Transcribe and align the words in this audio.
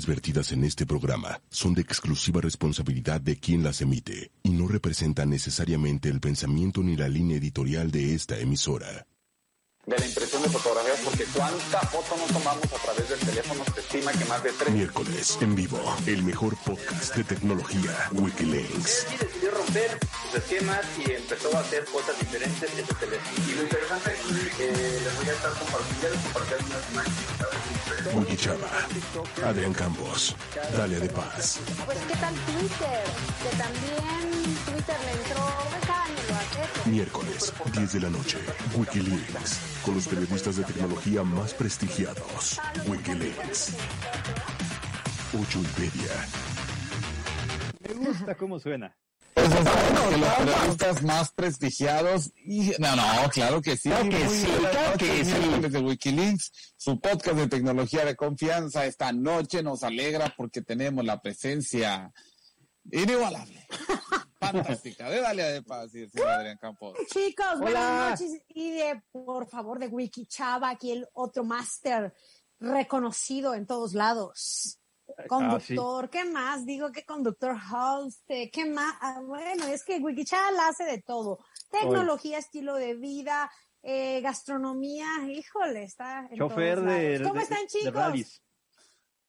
vertidas 0.00 0.52
en 0.52 0.64
este 0.64 0.86
programa 0.86 1.40
son 1.50 1.74
de 1.74 1.82
exclusiva 1.82 2.40
responsabilidad 2.40 3.20
de 3.20 3.36
quien 3.36 3.62
las 3.62 3.82
emite 3.82 4.30
y 4.42 4.50
no 4.50 4.66
representan 4.66 5.30
necesariamente 5.30 6.08
el 6.08 6.20
pensamiento 6.20 6.82
ni 6.82 6.96
la 6.96 7.08
línea 7.08 7.36
editorial 7.36 7.90
de 7.90 8.14
esta 8.14 8.38
emisora. 8.38 9.06
De 9.84 9.98
la 9.98 10.06
impresión 10.06 10.40
de 10.42 10.48
fotografías, 10.48 11.00
porque 11.04 11.24
cuánta 11.34 11.80
foto 11.88 12.16
no 12.16 12.32
tomamos 12.32 12.64
a 12.72 12.76
través 12.84 13.08
del 13.08 13.18
teléfono, 13.18 13.64
se 13.74 13.80
estima 13.80 14.12
que 14.12 14.24
más 14.26 14.40
de 14.44 14.52
tres. 14.52 14.70
Miércoles, 14.70 15.38
en 15.40 15.56
vivo, 15.56 15.80
el 16.06 16.22
mejor 16.22 16.56
podcast 16.58 17.16
de 17.16 17.24
tecnología, 17.24 17.90
Wikilinks. 18.12 19.06
Él 19.10 19.18
decidió 19.18 19.50
romper 19.50 19.98
sus 20.22 20.34
esquemas 20.38 20.86
y 21.04 21.10
empezó 21.10 21.56
a 21.56 21.60
hacer 21.60 21.84
cosas 21.86 22.16
diferentes 22.20 22.78
en 22.78 22.86
su 22.86 22.94
teléfono. 22.94 23.44
Y 23.48 23.54
lo 23.56 23.62
interesante 23.64 24.10
aquí, 24.10 24.48
eh, 24.60 25.00
les 25.02 25.16
voy 25.16 25.28
a 25.28 25.32
estar 25.32 25.50
compartiendo, 25.50 26.18
compartiendo 26.22 26.66
unas 26.66 26.90
imágenes. 26.92 28.14
Wiki 28.14 28.36
Chava, 28.36 28.70
Adrián 29.44 29.72
Campos, 29.74 30.36
Dalia 30.76 31.00
de 31.00 31.08
Paz. 31.08 31.58
Pues 31.84 31.98
qué 32.06 32.16
tal 32.16 32.34
Twitter, 32.34 33.04
que 33.42 33.56
también 33.56 34.56
Twitter 34.64 34.96
le 35.06 35.12
entró. 35.12 35.72
Miércoles, 36.86 37.52
10 37.72 37.92
de 37.92 38.00
la 38.00 38.10
noche, 38.10 38.38
Wikileaks, 38.76 39.60
con 39.84 39.94
los 39.94 40.08
periodistas 40.08 40.56
de 40.56 40.64
tecnología 40.64 41.22
más 41.22 41.54
prestigiados. 41.54 42.60
Wikileaks. 42.86 43.76
Ocho 45.40 45.60
y 45.60 45.80
media. 45.80 46.28
Me 47.80 47.94
gusta 47.94 48.34
cómo 48.36 48.58
suena. 48.58 48.96
Pues 49.34 49.46
está 49.46 50.08
que 50.10 50.16
los 50.18 50.28
periodistas 50.28 51.02
más 51.02 51.32
prestigiados 51.32 52.32
y 52.36 52.72
no, 52.78 52.94
no, 52.96 53.30
claro 53.30 53.62
que 53.62 53.76
sí. 53.76 53.88
Claro 53.88 54.10
que 54.10 54.28
sí, 54.28 54.46
claro 54.46 54.98
que 54.98 55.24
sí. 55.24 55.68
de 55.70 55.78
Wikileaks, 55.78 56.74
su 56.76 57.00
podcast 57.00 57.36
de 57.36 57.48
tecnología 57.48 58.04
de 58.04 58.14
confianza. 58.14 58.84
Esta 58.84 59.10
noche 59.12 59.62
nos 59.62 59.82
alegra 59.84 60.34
porque 60.36 60.60
tenemos 60.60 61.04
la 61.04 61.22
presencia 61.22 62.12
inigualable, 62.90 63.66
fantástica 64.42 65.08
de 65.08 65.20
Dalia 65.20 65.48
de 65.48 65.62
Paz 65.62 65.94
y 65.94 66.00
el 66.02 66.10
señor 66.10 66.28
Adrián 66.28 66.58
Campos. 66.58 66.98
Chicos, 67.12 67.46
Hola. 67.54 67.60
buenas 67.60 68.20
noches. 68.20 68.42
Y 68.48 68.70
de, 68.72 69.02
por 69.12 69.48
favor, 69.48 69.78
de 69.78 69.86
Wiki 69.86 70.26
Chava, 70.26 70.70
aquí 70.70 70.90
el 70.92 71.06
otro 71.12 71.44
máster 71.44 72.12
reconocido 72.58 73.54
en 73.54 73.66
todos 73.66 73.94
lados. 73.94 74.78
Conductor, 75.28 76.08
¿qué 76.08 76.24
más? 76.24 76.64
Digo 76.64 76.90
que 76.90 77.04
conductor 77.04 77.54
host, 77.54 78.22
eh, 78.28 78.50
¿qué 78.50 78.64
más? 78.64 78.94
Ah, 79.00 79.20
bueno, 79.24 79.66
es 79.66 79.84
que 79.84 79.98
Wiki 79.98 80.24
Chava 80.24 80.50
la 80.52 80.68
hace 80.68 80.84
de 80.84 81.02
todo. 81.02 81.38
Tecnología, 81.70 82.38
estilo 82.38 82.76
de 82.76 82.94
vida, 82.94 83.50
eh, 83.82 84.20
gastronomía, 84.22 85.06
híjole, 85.28 85.84
está 85.84 86.28
en 86.30 86.38
Chofer 86.38 86.76
todos 86.78 86.90
de, 86.92 87.18
lados. 87.18 87.28
¿Cómo 87.28 87.34
de- 87.34 87.42
están, 87.42 87.60
de 87.60 87.66
chicos? 87.66 88.42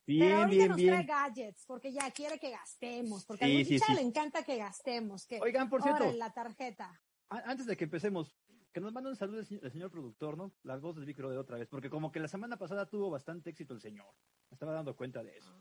Rallies. 0.05 0.19
Pero 0.19 0.25
Bien, 0.25 0.33
ahorita 0.33 0.55
bien, 0.55 0.67
nos 0.69 0.77
bien. 0.77 0.89
trae 0.93 1.05
gadgets, 1.05 1.65
porque 1.65 1.91
ya 1.93 2.11
quiere 2.11 2.39
que 2.39 2.49
gastemos, 2.51 3.25
porque 3.25 3.45
Sí, 3.45 3.61
a 3.61 3.65
sí, 3.65 3.79
sí. 3.79 3.93
le 3.95 4.01
encanta 4.01 4.43
que 4.43 4.57
gastemos. 4.57 5.25
Que, 5.25 5.39
Oigan, 5.41 5.69
por 5.69 5.81
cierto. 5.81 6.11
la 6.13 6.31
tarjeta. 6.33 7.01
Antes 7.29 7.65
de 7.65 7.75
que 7.77 7.85
empecemos, 7.85 8.35
que 8.71 8.79
nos 8.79 8.91
mande 8.91 9.09
un 9.09 9.15
saludo 9.15 9.39
el, 9.39 9.45
señor- 9.45 9.91
productor, 9.91 10.37
¿no? 10.37 10.51
Las 10.63 10.81
voces 10.81 10.97
del 11.01 11.07
micro 11.07 11.29
de 11.29 11.37
otra 11.37 11.57
vez, 11.57 11.67
porque 11.69 11.89
como 11.89 12.11
que 12.11 12.19
la 12.19 12.27
semana 12.27 12.57
pasada 12.57 12.89
tuvo 12.89 13.09
bastante 13.09 13.49
éxito 13.51 13.73
el 13.73 13.81
señor. 13.81 14.07
Me 14.49 14.55
estaba 14.55 14.73
dando 14.73 14.95
cuenta 14.95 15.23
de 15.23 15.37
eso. 15.37 15.53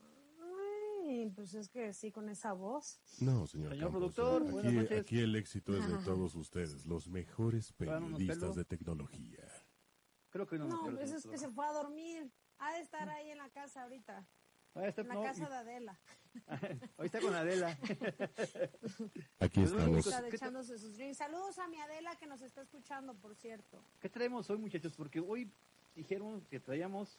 Ay, 1.04 1.30
pues 1.34 1.54
es 1.54 1.68
que 1.68 1.92
sí, 1.92 2.10
con 2.10 2.28
esa 2.28 2.52
voz. 2.52 3.00
No, 3.20 3.46
señor, 3.46 3.72
Señor 3.72 3.92
Campos, 3.92 4.14
productor, 4.14 4.42
aquí, 4.42 4.50
buenas 4.52 4.72
noches. 4.72 5.00
aquí 5.00 5.18
el 5.20 5.36
éxito 5.36 5.76
es 5.76 5.86
de 5.88 5.98
todos 6.04 6.34
ustedes, 6.34 6.86
los 6.86 7.08
mejores 7.08 7.72
periodistas 7.72 8.54
de 8.54 8.64
tecnología. 8.64 9.44
Creo 10.30 10.46
que 10.46 10.58
no 10.58 10.66
No, 10.66 10.82
pues 10.96 11.12
es 11.12 11.26
que 11.26 11.36
se 11.38 11.48
fue 11.50 11.66
a 11.66 11.72
dormir. 11.72 12.30
Ha 12.62 12.74
de 12.74 12.80
estar 12.80 13.08
ahí 13.08 13.28
en 13.28 13.38
la 13.38 13.48
casa 13.48 13.82
ahorita. 13.82 14.24
Ah, 14.76 14.86
En 14.96 15.08
la 15.08 15.14
no, 15.14 15.22
casa 15.24 15.48
de 15.48 15.54
Adela. 15.56 15.98
Hoy 16.96 17.06
está 17.06 17.20
con 17.20 17.34
Adela. 17.34 17.76
Aquí 19.40 19.62
estamos. 19.62 19.88
Pues, 19.90 20.06
Está 20.06 20.28
¿qué 20.28 20.36
echándose 20.36 20.78
sus 20.78 20.96
drinks. 20.96 21.18
Saludos 21.18 21.58
a 21.58 21.66
mi 21.66 21.80
Adela 21.80 22.14
que 22.14 22.26
nos 22.28 22.40
está 22.40 22.62
escuchando, 22.62 23.14
por 23.14 23.34
cierto. 23.34 23.82
¿Qué 24.00 24.08
traemos 24.08 24.48
hoy, 24.48 24.58
muchachos? 24.58 24.92
Porque 24.96 25.18
hoy 25.18 25.50
dijeron 25.96 26.40
que 26.50 26.60
traíamos 26.60 27.18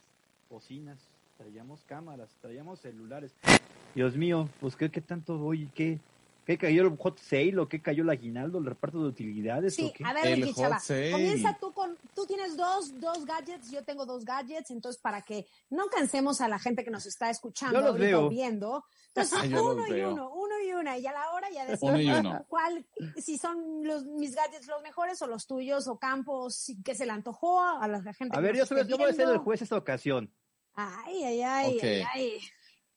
bocinas, 0.49 0.97
traíamos 1.37 1.83
cámaras, 1.83 2.29
traíamos 2.39 2.79
celulares. 2.79 3.35
Dios 3.93 4.15
mío, 4.15 4.47
pues 4.61 4.77
¿qué, 4.77 4.89
qué 4.89 5.01
tanto 5.01 5.37
hoy? 5.43 5.69
¿Qué, 5.75 5.99
¿Qué 6.45 6.57
cayó 6.57 6.81
el 6.83 6.97
hot 6.97 7.19
sale 7.19 7.57
o 7.57 7.69
qué 7.69 7.81
cayó 7.81 8.03
el 8.03 8.09
aguinaldo, 8.09 8.57
el 8.59 8.65
reparto 8.65 9.01
de 9.01 9.07
utilidades? 9.07 9.75
Sí, 9.75 9.85
o 9.85 9.93
qué? 9.93 10.03
a 10.03 10.11
ver, 10.13 10.25
El 10.27 10.41
Ricky 10.41 10.51
hot 10.53 10.63
Chava, 10.63 10.79
sale. 10.79 11.11
comienza 11.11 11.57
tú 11.57 11.71
con, 11.73 11.97
tú 12.13 12.25
tienes 12.25 12.57
dos, 12.57 12.99
dos 12.99 13.25
gadgets, 13.25 13.71
yo 13.71 13.83
tengo 13.85 14.05
dos 14.05 14.25
gadgets, 14.25 14.69
entonces 14.71 15.01
para 15.01 15.21
que 15.21 15.47
no 15.69 15.85
cansemos 15.87 16.41
a 16.41 16.49
la 16.49 16.59
gente 16.59 16.83
que 16.83 16.91
nos 16.91 17.05
está 17.05 17.29
escuchando 17.29 17.79
Yo 17.79 17.85
los 17.87 17.97
veo. 17.97 18.27
viendo, 18.29 18.83
entonces 19.15 19.39
Ah, 19.41 19.45
los 19.47 19.61
uno 19.63 19.87
y 19.87 19.91
veo. 19.91 20.11
uno, 20.11 20.33
uno 20.33 20.59
y 20.67 20.73
una, 20.73 20.97
y 20.97 21.07
a 21.07 21.13
la 21.13 21.31
hora 21.31 21.49
ya 21.49 21.63
Uno 21.79 21.99
y 21.99 22.05
decimos 22.07 22.19
uno. 22.19 22.45
cuál, 22.49 22.85
si 23.15 23.37
son 23.37 23.85
los, 23.87 24.03
mis 24.05 24.35
gadgets 24.35 24.67
los 24.67 24.81
mejores 24.81 25.21
o 25.21 25.27
los 25.27 25.47
tuyos 25.47 25.87
o 25.87 25.97
campos 25.97 26.55
si- 26.55 26.83
que 26.83 26.93
se 26.93 27.05
le 27.05 27.13
antojó 27.13 27.61
a 27.61 27.87
la 27.87 28.01
gente 28.13 28.35
A 28.35 28.41
que 28.41 28.47
ver, 28.47 28.57
nos 28.57 28.69
yo, 28.69 28.77
esté 28.77 28.89
yo 28.91 28.97
voy 28.97 29.09
a 29.09 29.13
ser 29.13 29.29
el 29.29 29.37
juez 29.37 29.61
esta 29.61 29.77
ocasión. 29.77 30.29
Ay, 30.75 31.23
ay, 31.23 31.41
ay, 31.41 31.77
Ok. 31.77 31.83
ay, 31.83 32.03
ay. 32.13 32.39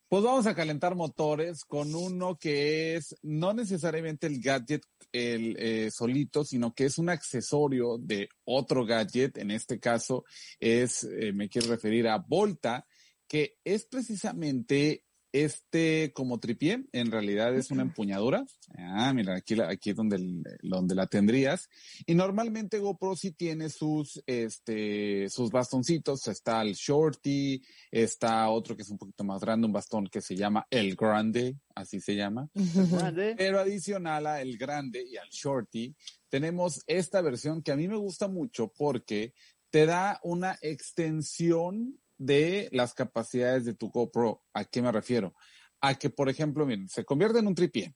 Pues 0.09 0.23
vamos 0.23 0.47
a 0.47 0.55
calentar 0.55 0.95
motores 0.95 1.65
con 1.65 1.93
uno 1.95 2.39
que 2.39 2.95
es 2.95 3.17
no 3.23 3.53
necesariamente 3.53 4.29
el 4.29 4.41
gadget 4.41 4.83
el 5.11 5.57
eh, 5.59 5.91
solito, 5.91 6.45
sino 6.45 6.75
que 6.75 6.85
es 6.85 6.99
un 6.99 7.09
accesorio 7.09 7.99
de 7.99 8.29
otro 8.45 8.85
gadget. 8.85 9.39
En 9.39 9.51
este 9.51 9.81
caso 9.81 10.25
es, 10.61 11.05
eh, 11.05 11.33
me 11.33 11.49
quiero 11.49 11.69
referir 11.69 12.07
a 12.07 12.19
Volta, 12.19 12.87
que 13.27 13.57
es 13.65 13.87
precisamente 13.87 15.06
este 15.33 16.13
como 16.15 16.39
tripié, 16.41 16.85
en 16.93 17.11
realidad 17.11 17.55
es 17.55 17.71
una 17.71 17.83
empuñadura. 17.83 18.45
Ah, 18.79 19.13
mira, 19.13 19.37
aquí, 19.37 19.61
aquí 19.61 19.91
es 19.91 19.97
donde, 19.97 20.17
el- 20.17 20.43
donde 20.63 20.95
la 20.95 21.07
tendrías. 21.07 21.69
Y 22.07 22.15
normalmente 22.15 22.79
GoPro 22.79 23.17
sí 23.17 23.33
tiene 23.33 23.69
sus, 23.69 24.23
este, 24.27 25.29
sus 25.29 25.51
bastoncitos. 25.51 26.27
Está 26.29 26.63
el 26.63 26.75
Shorty, 26.75 27.63
está 27.91 28.49
otro 28.51 28.77
que 28.77 28.83
es 28.83 28.91
un 28.91 28.99
poquito 28.99 29.25
más 29.25 29.41
grande, 29.41 29.67
un 29.67 29.73
bastón 29.73 30.07
que 30.07 30.21
se 30.21 30.37
llama 30.37 30.67
el 30.71 30.95
Grande, 30.97 31.57
así 31.75 32.01
se 32.01 32.15
llama. 32.17 32.49
Grande. 32.55 33.35
Pero 33.37 33.61
adicional 33.61 34.27
a 34.27 34.41
el 34.41 34.57
grande 34.57 35.03
y 35.03 35.17
al 35.17 35.29
shorty, 35.29 35.95
tenemos 36.29 36.83
esta 36.87 37.21
versión 37.21 37.63
que 37.63 37.73
a 37.73 37.77
mí 37.77 37.89
me 37.89 37.97
gusta 37.97 38.29
mucho 38.29 38.73
porque 38.77 39.35
te 39.71 39.85
da 39.87 40.19
una 40.23 40.59
extensión 40.63 41.99
de 42.19 42.69
las 42.73 42.95
capacidades 42.95 43.65
de 43.65 43.75
tu 43.75 43.91
GoPro. 43.91 44.43
¿A 44.55 44.65
qué 44.65 44.83
me 44.83 44.93
refiero? 44.93 45.35
A 45.81 45.95
que, 45.95 46.11
por 46.11 46.29
ejemplo, 46.29 46.65
miren, 46.67 46.89
se 46.89 47.05
convierte 47.05 47.39
en 47.39 47.47
un 47.47 47.55
tripié, 47.55 47.95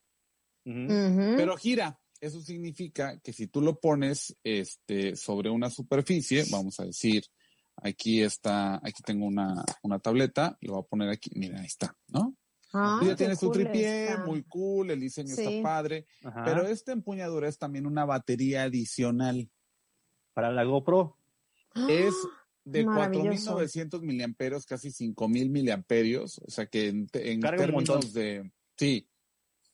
pero 0.65 1.57
gira. 1.57 1.99
Eso 2.21 2.41
significa 2.43 3.19
que 3.21 3.33
si 3.33 3.47
tú 3.47 3.63
lo 3.63 3.81
pones 3.81 4.37
este, 4.45 5.17
sobre 5.17 5.49
una 5.49 5.71
superficie, 5.71 6.45
vamos 6.51 6.79
a 6.79 6.85
decir, 6.85 7.25
aquí 7.77 8.21
está, 8.21 8.75
aquí 8.77 9.03
tengo 9.03 9.25
una, 9.27 9.65
una 9.83 9.99
tableta, 9.99 10.59
lo 10.61 10.75
voy 10.75 10.83
a 10.83 10.87
poner 10.87 11.09
aquí, 11.09 11.31
mira, 11.35 11.61
ahí 11.61 11.67
está, 11.67 11.97
¿no? 12.09 12.37
Ah, 12.75 13.01
ya 13.03 13.17
tienes 13.17 13.41
tu 13.41 13.51
tripié, 13.51 14.11
está. 14.11 14.27
muy 14.27 14.45
cool, 14.45 14.91
el 14.91 15.01
diseño 15.01 15.35
Sí. 15.35 15.43
está 15.43 15.63
padre, 15.63 16.07
Ajá. 16.23 16.45
pero 16.45 16.67
esta 16.69 16.93
empuñadura 16.93 17.49
es 17.49 17.57
también 17.59 17.87
una 17.87 18.05
batería 18.05 18.65
adicional. 18.65 19.51
Para 20.35 20.53
la 20.53 20.63
GoPro. 20.65 21.17
Es 21.89 22.15
de 22.65 22.85
Maravilloso. 22.85 23.59
4.900 23.59 24.03
miliamperios, 24.03 24.67
casi 24.67 24.89
5.000 24.89 25.51
miliamperios, 25.51 26.39
o 26.39 26.51
sea 26.51 26.67
que 26.67 26.89
en, 26.89 27.07
términos 27.07 28.13
de... 28.13 28.51
Sí, 28.77 29.09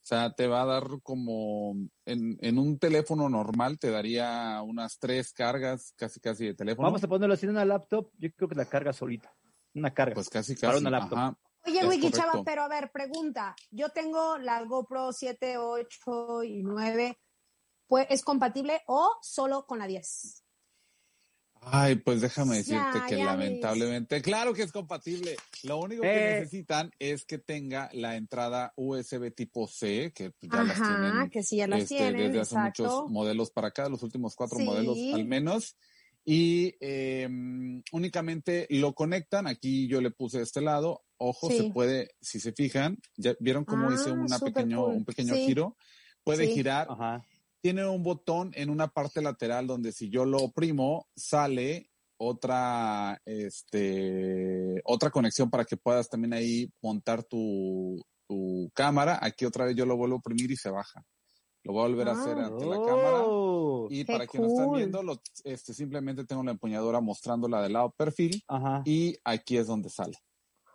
o 0.03 0.09
sea, 0.09 0.33
te 0.33 0.47
va 0.47 0.63
a 0.63 0.67
dar 0.67 0.85
como... 1.03 1.75
En, 2.05 2.39
en 2.41 2.59
un 2.59 2.79
teléfono 2.79 3.29
normal 3.29 3.79
te 3.79 3.91
daría 3.91 4.63
unas 4.63 4.99
tres 4.99 5.33
cargas 5.33 5.93
casi 5.97 6.21
casi 6.21 6.47
de 6.47 6.55
teléfono. 6.55 6.87
Vamos 6.87 7.03
a 7.03 7.09
ponerlo 7.09 7.35
así 7.35 7.47
en 7.47 7.51
una 7.51 7.65
laptop. 7.65 8.11
Yo 8.19 8.31
creo 8.33 8.49
que 8.49 8.55
la 8.55 8.67
carga 8.67 8.93
solita. 8.93 9.35
Una 9.75 9.93
carga. 9.93 10.15
Pues 10.15 10.31
casi 10.31 10.55
Para 10.55 10.75
casi. 10.75 10.81
una 10.83 10.91
laptop. 10.91 11.19
ajá. 11.19 11.39
Oye, 11.67 11.81
Es 11.81 11.87
Wiki 11.87 12.11
correcto. 12.11 12.19
Chava, 12.19 12.45
pero 12.45 12.63
a 12.63 12.69
ver, 12.69 12.93
pregunta. 12.93 13.56
Yo 13.71 13.89
tengo 13.89 14.39
la 14.39 14.62
GoPro 14.62 15.12
7, 15.12 15.59
8 15.59 16.44
y 16.44 16.62
9. 16.62 17.19
Pues, 17.89 18.06
¿Es 18.09 18.23
compatible 18.23 18.82
o 18.87 19.17
solo 19.23 19.67
con 19.67 19.81
la 19.81 19.89
10? 19.89 20.45
Ay, 21.69 21.97
pues 21.97 22.21
déjame 22.21 22.59
decirte 22.59 22.81
Ya, 22.95 23.07
que 23.09 23.19
ya 23.19 23.25
lamentablemente, 23.25 24.23
claro 24.23 24.55
que 24.55 24.63
es 24.63 24.71
compatible. 24.71 25.35
Lo 25.65 25.79
único 25.79 26.03
que 26.03 26.09
Eh. 26.37 26.39
necesitan 26.41 26.93
es 27.01 27.25
que 27.25 27.39
tenga 27.39 27.91
la 27.93 28.15
entrada 28.15 28.73
USB 28.77 29.33
tipo 29.33 29.67
C, 29.67 30.13
que 30.15 30.33
ya 30.43 30.63
las 30.63 30.81
Ajá, 30.81 31.01
tienen 31.01 31.31
que 31.31 31.43
sí, 31.43 31.57
ya 31.57 31.67
las 31.67 31.81
este, 31.83 31.97
tienen, 31.97 32.29
desde 32.29 32.41
hace 32.41 32.55
exacto. 32.55 32.83
muchos 32.85 33.11
modelos 33.11 33.51
para 33.51 33.69
acá, 33.69 33.89
los 33.89 34.05
últimos 34.05 34.37
cuatro 34.37 34.59
Sí. 34.59 34.65
modelos 34.65 34.97
al 35.13 35.25
menos. 35.25 35.77
Y 36.25 36.75
eh, 36.81 37.29
únicamente 37.93 38.67
lo 38.71 38.95
conectan. 38.95 39.49
Aquí 39.49 39.89
yo 39.89 40.01
le 40.01 40.11
puse 40.13 40.39
de 40.39 40.45
este 40.45 40.61
lado. 40.61 41.03
Ojo, 41.19 41.51
Sí. 41.51 41.57
se 41.59 41.65
puede, 41.71 42.11
si 42.21 42.39
se 42.39 42.53
fijan, 42.53 42.99
ya 43.17 43.35
vieron 43.41 43.65
cómo 43.65 43.93
hice 43.93 44.11
Ah, 44.11 44.13
una 44.13 44.39
pequeño, 44.39 44.85
cool. 44.85 44.95
un 44.97 45.05
pequeño 45.05 45.35
Sí. 45.35 45.47
giro. 45.47 45.77
Puede 46.23 46.47
Sí. 46.47 46.55
girar 46.55 46.87
Ajá. 46.91 47.25
Tiene 47.67 47.85
un 47.85 48.05
botón 48.05 48.53
en 48.55 48.71
una 48.71 48.87
parte 48.87 49.21
lateral 49.21 49.67
donde 49.67 49.91
si 49.91 50.09
yo 50.09 50.25
lo 50.25 50.39
oprimo, 50.39 51.09
sale 51.17 51.91
otra, 52.17 53.21
este, 53.25 54.81
otra 54.85 55.11
conexión 55.11 55.51
para 55.51 55.65
que 55.65 55.77
puedas 55.77 56.09
también 56.09 56.33
ahí 56.33 56.71
montar 56.81 57.25
tu, 57.25 58.01
tu 58.29 58.71
cámara. 58.73 59.19
Aquí 59.21 59.45
otra 59.45 59.65
vez 59.65 59.75
yo 59.75 59.85
lo 59.85 59.97
vuelvo 59.97 60.15
a 60.15 60.19
oprimir 60.21 60.49
y 60.53 60.57
se 60.57 60.71
baja. 60.71 61.03
Lo 61.65 61.73
voy 61.73 61.83
a 61.85 61.89
volver 61.89 62.09
a 62.09 62.13
hacer 62.13 62.39
ante 62.39 62.65
la 62.67 62.77
cámara. 62.77 63.23
Oh. 63.25 63.89
Y 63.91 64.05
para 64.05 64.29
quienes 64.29 64.53
están 64.53 64.71
viendo, 64.71 65.03
lo- 65.03 65.21
este, 65.43 65.75
simplemente 65.75 66.25
tengo 66.25 66.45
la 66.45 66.53
empuñadura 66.53 67.01
mostrándola 67.01 67.63
del 67.63 67.73
lado 67.73 67.91
perfil 67.97 68.45
Ajá. 68.47 68.83
y 68.85 69.17
aquí 69.25 69.57
es 69.57 69.67
donde 69.67 69.91
sale. 69.91 70.17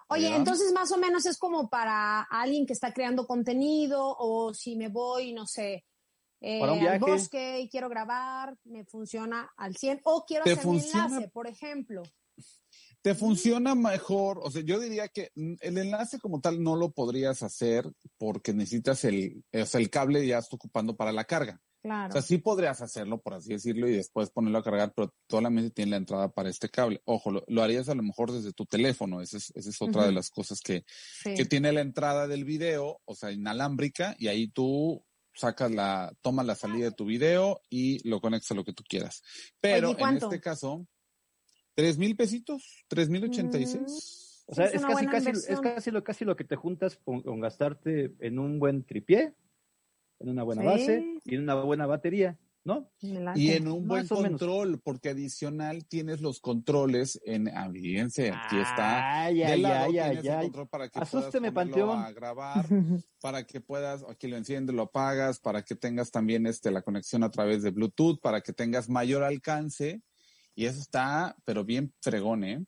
Oye, 0.09 0.23
¿Verdad? 0.23 0.39
entonces 0.39 0.73
más 0.73 0.91
o 0.91 0.97
menos 0.97 1.25
es 1.25 1.37
como 1.37 1.69
para 1.69 2.23
alguien 2.23 2.65
que 2.65 2.73
está 2.73 2.91
creando 2.91 3.25
contenido 3.25 4.13
o 4.19 4.53
si 4.53 4.75
me 4.75 4.89
voy, 4.89 5.31
no 5.31 5.47
sé, 5.47 5.85
eh, 6.41 6.59
Para 6.59 6.73
un 6.73 6.85
al 6.87 6.99
bosque 6.99 7.61
y 7.61 7.69
quiero 7.69 7.87
grabar, 7.87 8.57
me 8.65 8.83
funciona 8.85 9.49
al 9.57 9.75
100 9.77 10.01
o 10.03 10.25
quiero 10.25 10.43
¿Te 10.43 10.53
hacer 10.53 10.65
mi 10.65 10.79
funciona? 10.79 11.05
enlace, 11.05 11.29
por 11.29 11.47
ejemplo. 11.47 12.03
Te 13.01 13.15
funciona 13.15 13.73
mejor, 13.73 14.39
o 14.43 14.51
sea, 14.51 14.61
yo 14.61 14.79
diría 14.79 15.07
que 15.07 15.31
el 15.35 15.77
enlace 15.77 16.19
como 16.19 16.39
tal 16.39 16.61
no 16.61 16.75
lo 16.75 16.91
podrías 16.91 17.41
hacer 17.41 17.91
porque 18.17 18.53
necesitas 18.53 19.03
el, 19.05 19.43
o 19.53 19.65
sea, 19.65 19.79
el 19.81 19.89
cable 19.89 20.25
ya 20.27 20.37
está 20.37 20.55
ocupando 20.55 20.95
para 20.95 21.11
la 21.11 21.23
carga. 21.25 21.59
O 21.59 21.81
Claro. 21.81 22.11
sea, 22.13 22.21
sí 22.21 22.37
podrías 22.37 22.79
hacerlo, 22.83 23.19
por 23.19 23.33
así 23.33 23.53
decirlo, 23.53 23.87
y 23.87 23.93
después 23.93 24.29
ponerlo 24.29 24.59
a 24.59 24.63
cargar, 24.63 24.93
pero 24.95 25.15
solamente 25.27 25.71
tiene 25.71 25.89
la 25.91 25.97
entrada 25.97 26.29
para 26.29 26.49
este 26.49 26.69
cable. 26.69 27.01
Ojo, 27.05 27.31
lo, 27.31 27.43
lo 27.47 27.63
harías 27.63 27.89
a 27.89 27.95
lo 27.95 28.03
mejor 28.03 28.31
desde 28.31 28.53
tu 28.53 28.67
teléfono. 28.67 29.19
Esa 29.19 29.37
es, 29.37 29.51
esa 29.55 29.69
es 29.71 29.81
otra 29.81 30.05
de 30.05 30.11
las 30.11 30.29
cosas 30.29 30.59
que, 30.61 30.83
sí. 31.23 31.33
que 31.33 31.45
tiene 31.45 31.71
la 31.71 31.81
entrada 31.81 32.27
del 32.27 32.45
video, 32.45 33.01
o 33.05 33.15
sea, 33.15 33.31
inalámbrica, 33.31 34.15
y 34.19 34.27
ahí 34.27 34.47
tú 34.47 35.03
sacas 35.33 35.71
la, 35.71 36.13
tomas 36.21 36.45
la 36.45 36.55
salida 36.55 36.85
de 36.85 36.91
tu 36.91 37.05
video 37.05 37.61
y 37.69 38.07
lo 38.07 38.19
conectas 38.21 38.51
a 38.51 38.55
lo 38.55 38.63
que 38.63 38.73
tú 38.73 38.83
quieras. 38.87 39.23
Pero 39.59 39.91
Oye, 39.91 40.03
en 40.03 40.17
este 40.17 40.39
caso, 40.39 40.85
tres 41.73 41.97
mil 41.97 42.15
pesitos, 42.15 42.85
tres 42.87 43.09
mil 43.09 43.23
ochenta 43.23 43.57
y 43.57 43.65
seis. 43.65 44.43
O 44.47 44.55
sea, 44.55 44.65
Es 44.65 44.85
casi, 44.85 45.07
casi, 45.07 45.29
es 45.29 45.61
casi 45.61 45.91
lo, 45.91 46.03
casi 46.03 46.25
lo 46.25 46.35
que 46.35 46.43
te 46.43 46.55
juntas 46.55 46.97
con, 46.97 47.21
con 47.21 47.39
gastarte 47.39 48.11
en 48.19 48.39
un 48.39 48.59
buen 48.59 48.83
tripié, 48.83 49.33
en 50.19 50.29
una 50.29 50.43
buena 50.43 50.61
Sí. 50.63 50.67
base 50.67 51.05
y 51.23 51.35
en 51.35 51.43
una 51.43 51.55
buena 51.55 51.85
batería, 51.85 52.37
¿no? 52.63 52.91
Y 52.99 53.51
en 53.51 53.67
un 53.67 53.87
buen 53.87 54.03
menos. 54.03 54.09
control, 54.09 54.79
porque 54.83 55.09
adicional 55.09 55.85
tienes 55.87 56.21
los 56.21 56.39
controles 56.39 57.19
en, 57.25 57.47
ah, 57.49 57.69
fíjense, 57.71 58.31
aquí 58.31 58.57
está. 58.59 59.23
Ay, 59.23 59.39
Del 59.39 59.47
ay, 59.47 59.61
lado 59.61 59.85
ay, 59.85 59.91
tienes 59.93 60.29
ay, 60.29 60.43
control 60.45 60.67
para 60.67 60.89
que 60.89 60.99
Asústeme, 60.99 61.51
puedas 61.51 61.69
ponerlo 61.69 61.87
Panteón. 61.87 62.05
a 62.05 62.11
grabar, 62.11 62.65
para 63.21 63.43
que 63.45 63.61
puedas, 63.61 64.03
aquí 64.07 64.27
lo 64.27 64.37
enciendes, 64.37 64.75
lo 64.75 64.83
apagas, 64.83 65.39
para 65.39 65.63
que 65.63 65.75
tengas 65.75 66.11
también 66.11 66.45
este, 66.45 66.69
la 66.71 66.81
conexión 66.83 67.23
a 67.23 67.31
través 67.31 67.63
de 67.63 67.71
Bluetooth, 67.71 68.19
para 68.21 68.41
que 68.41 68.53
tengas 68.53 68.89
mayor 68.89 69.23
alcance. 69.23 70.01
Y 70.53 70.65
eso 70.65 70.79
está, 70.81 71.35
pero 71.45 71.63
bien 71.63 71.93
fregón, 72.01 72.43
¿eh? 72.43 72.63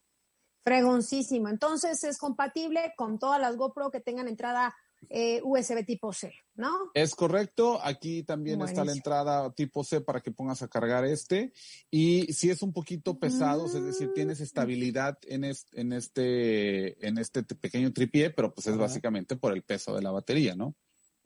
Fregoncísimo. 0.65 1.49
Entonces 1.49 2.03
es 2.03 2.17
compatible 2.17 2.93
con 2.95 3.19
todas 3.19 3.39
las 3.39 3.57
GoPro 3.57 3.91
que 3.91 3.99
tengan 3.99 4.27
entrada 4.29 4.73
eh, 5.09 5.41
USB 5.43 5.85
tipo 5.85 6.11
C, 6.13 6.33
¿no? 6.55 6.71
Es 6.93 7.15
correcto. 7.15 7.79
Aquí 7.83 8.23
también 8.23 8.61
está 8.61 8.83
la 8.85 8.91
entrada 8.91 9.51
tipo 9.53 9.83
C 9.83 10.01
para 10.01 10.21
que 10.21 10.31
pongas 10.31 10.61
a 10.61 10.67
cargar 10.67 11.05
este. 11.05 11.53
Y 11.91 12.31
si 12.33 12.49
es 12.49 12.61
un 12.61 12.73
poquito 12.73 13.19
pesado, 13.19 13.65
es 13.65 13.73
decir, 13.73 14.09
Mm. 14.09 14.13
tienes 14.13 14.39
estabilidad 14.39 15.17
en, 15.23 15.43
es- 15.43 15.67
en 15.73 15.93
este, 15.93 17.05
en 17.07 17.17
este 17.17 17.43
te- 17.43 17.55
pequeño 17.55 17.91
tripié, 17.93 18.29
pero 18.29 18.53
pues 18.53 18.67
es 18.67 18.73
Ajá. 18.73 18.83
básicamente 18.83 19.35
por 19.35 19.53
el 19.53 19.63
peso 19.63 19.95
de 19.95 20.01
la 20.01 20.11
batería, 20.11 20.55
¿no? 20.55 20.75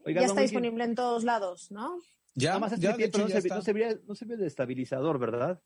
Oiga, 0.06 0.22
ya 0.22 0.28
está 0.28 0.42
disponible 0.42 0.84
en 0.84 0.96
todos 0.96 1.24
lados, 1.24 1.72
¿no? 1.72 2.00
Ya, 2.36 2.50
Nada 2.50 2.60
más 2.60 2.74
es 2.74 2.80
ya, 2.80 2.90
tripié, 2.92 3.08
de 3.08 3.12
pero 3.12 3.24
hecho, 3.26 3.30
no 3.30 3.36
ya 3.36 3.42
se, 3.42 3.48
está. 3.48 3.56
no, 3.56 3.62
se 3.64 3.74
ve, 3.74 4.02
no 4.08 4.16
se 4.16 4.26
ve 4.26 4.38
de 4.38 4.48
estabilizador, 4.48 5.20
¿verdad? 5.20 5.62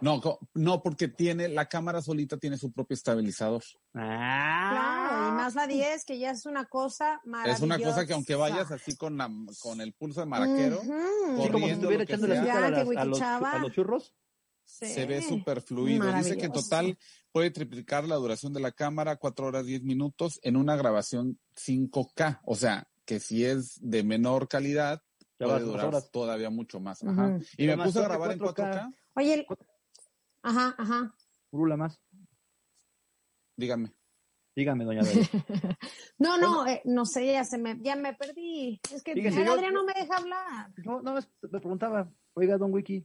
No, 0.00 0.20
co- 0.20 0.38
no, 0.54 0.82
porque 0.82 1.08
tiene, 1.08 1.48
la 1.48 1.66
cámara 1.68 2.02
solita 2.02 2.36
tiene 2.38 2.56
su 2.58 2.72
propio 2.72 2.94
estabilizador. 2.94 3.62
Ah, 3.94 4.68
Claro, 4.70 5.28
y 5.28 5.32
más 5.32 5.54
la 5.54 5.66
10, 5.66 6.04
que 6.04 6.18
ya 6.18 6.30
es 6.30 6.46
una 6.46 6.64
cosa 6.66 7.20
maravillosa. 7.24 7.56
Es 7.56 7.62
una 7.62 7.78
cosa 7.78 8.06
que 8.06 8.12
aunque 8.14 8.34
vayas 8.34 8.70
así 8.70 8.96
con, 8.96 9.16
la, 9.16 9.30
con 9.60 9.80
el 9.80 9.92
pulso 9.92 10.20
de 10.20 10.26
maraquero, 10.26 10.80
Ujú. 10.80 10.92
Sí, 10.92 11.26
como 11.26 11.42
si 11.44 11.50
corriendo, 11.50 11.90
estuviera 11.90 12.06
sea. 12.06 12.16
azúcar 12.16 12.32
a, 12.32 12.44
Ya, 12.44 12.70
las- 12.70 12.88
que 12.88 12.98
a 12.98 13.04
los, 13.04 13.20
a 13.22 13.58
los 13.58 13.72
churros. 13.72 14.14
Sí. 14.66 14.86
se 14.86 15.04
ve 15.04 15.20
súper 15.20 15.60
fluido. 15.60 16.10
Dice 16.14 16.38
que 16.38 16.46
en 16.46 16.52
total 16.52 16.98
puede 17.32 17.50
triplicar 17.50 18.04
la 18.08 18.14
duración 18.16 18.54
de 18.54 18.60
la 18.60 18.72
cámara, 18.72 19.16
4 19.16 19.46
horas 19.46 19.66
10 19.66 19.82
minutos, 19.82 20.40
en 20.42 20.56
una 20.56 20.74
grabación 20.74 21.38
5K. 21.54 22.40
O 22.44 22.56
sea, 22.56 22.88
que 23.04 23.20
si 23.20 23.44
es 23.44 23.78
de 23.82 24.02
menor 24.02 24.48
calidad, 24.48 25.02
Ya 25.38 25.46
puede 25.46 25.60
durar 25.60 25.86
horas. 25.88 26.10
todavía 26.10 26.48
mucho 26.48 26.80
más. 26.80 27.04
Ajá. 27.04 27.38
Y 27.58 27.66
me 27.66 27.76
puse 27.76 27.98
a 27.98 28.02
grabar 28.04 28.32
en 28.32 28.38
4K. 28.38 28.54
4K. 28.54 28.94
Oye, 29.16 29.34
el- 29.34 29.46
ajá, 30.44 30.74
ajá. 30.78 31.14
Rula 31.52 31.76
más. 31.76 32.00
Díganme. 33.56 33.92
Dígame, 34.56 34.84
doña 34.84 35.02
Dalia. 35.04 35.28
No, 36.18 36.38
no, 36.38 36.66
eh, 36.66 36.80
no 36.84 37.06
sé, 37.06 37.26
ya 37.32 37.44
se 37.44 37.58
me, 37.58 37.76
ya 37.82 37.96
me 37.96 38.14
perdí. 38.14 38.80
Es 38.92 39.02
que 39.02 39.12
el 39.12 39.22
yo- 39.22 39.52
Adrián 39.52 39.74
no 39.74 39.84
me 39.84 39.92
deja 39.94 40.16
hablar. 40.16 40.72
No, 40.84 41.02
no, 41.02 41.14
me 41.14 41.60
preguntaba, 41.60 42.12
oiga, 42.34 42.56
don 42.56 42.72
Wiki, 42.72 43.04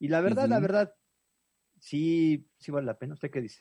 y 0.00 0.08
la 0.08 0.20
verdad, 0.20 0.48
la 0.48 0.58
verdad, 0.58 0.94
sí, 1.78 2.48
sí 2.58 2.70
vale 2.72 2.86
la 2.86 2.98
pena. 2.98 3.14
¿Usted 3.14 3.30
qué 3.30 3.40
dice? 3.40 3.60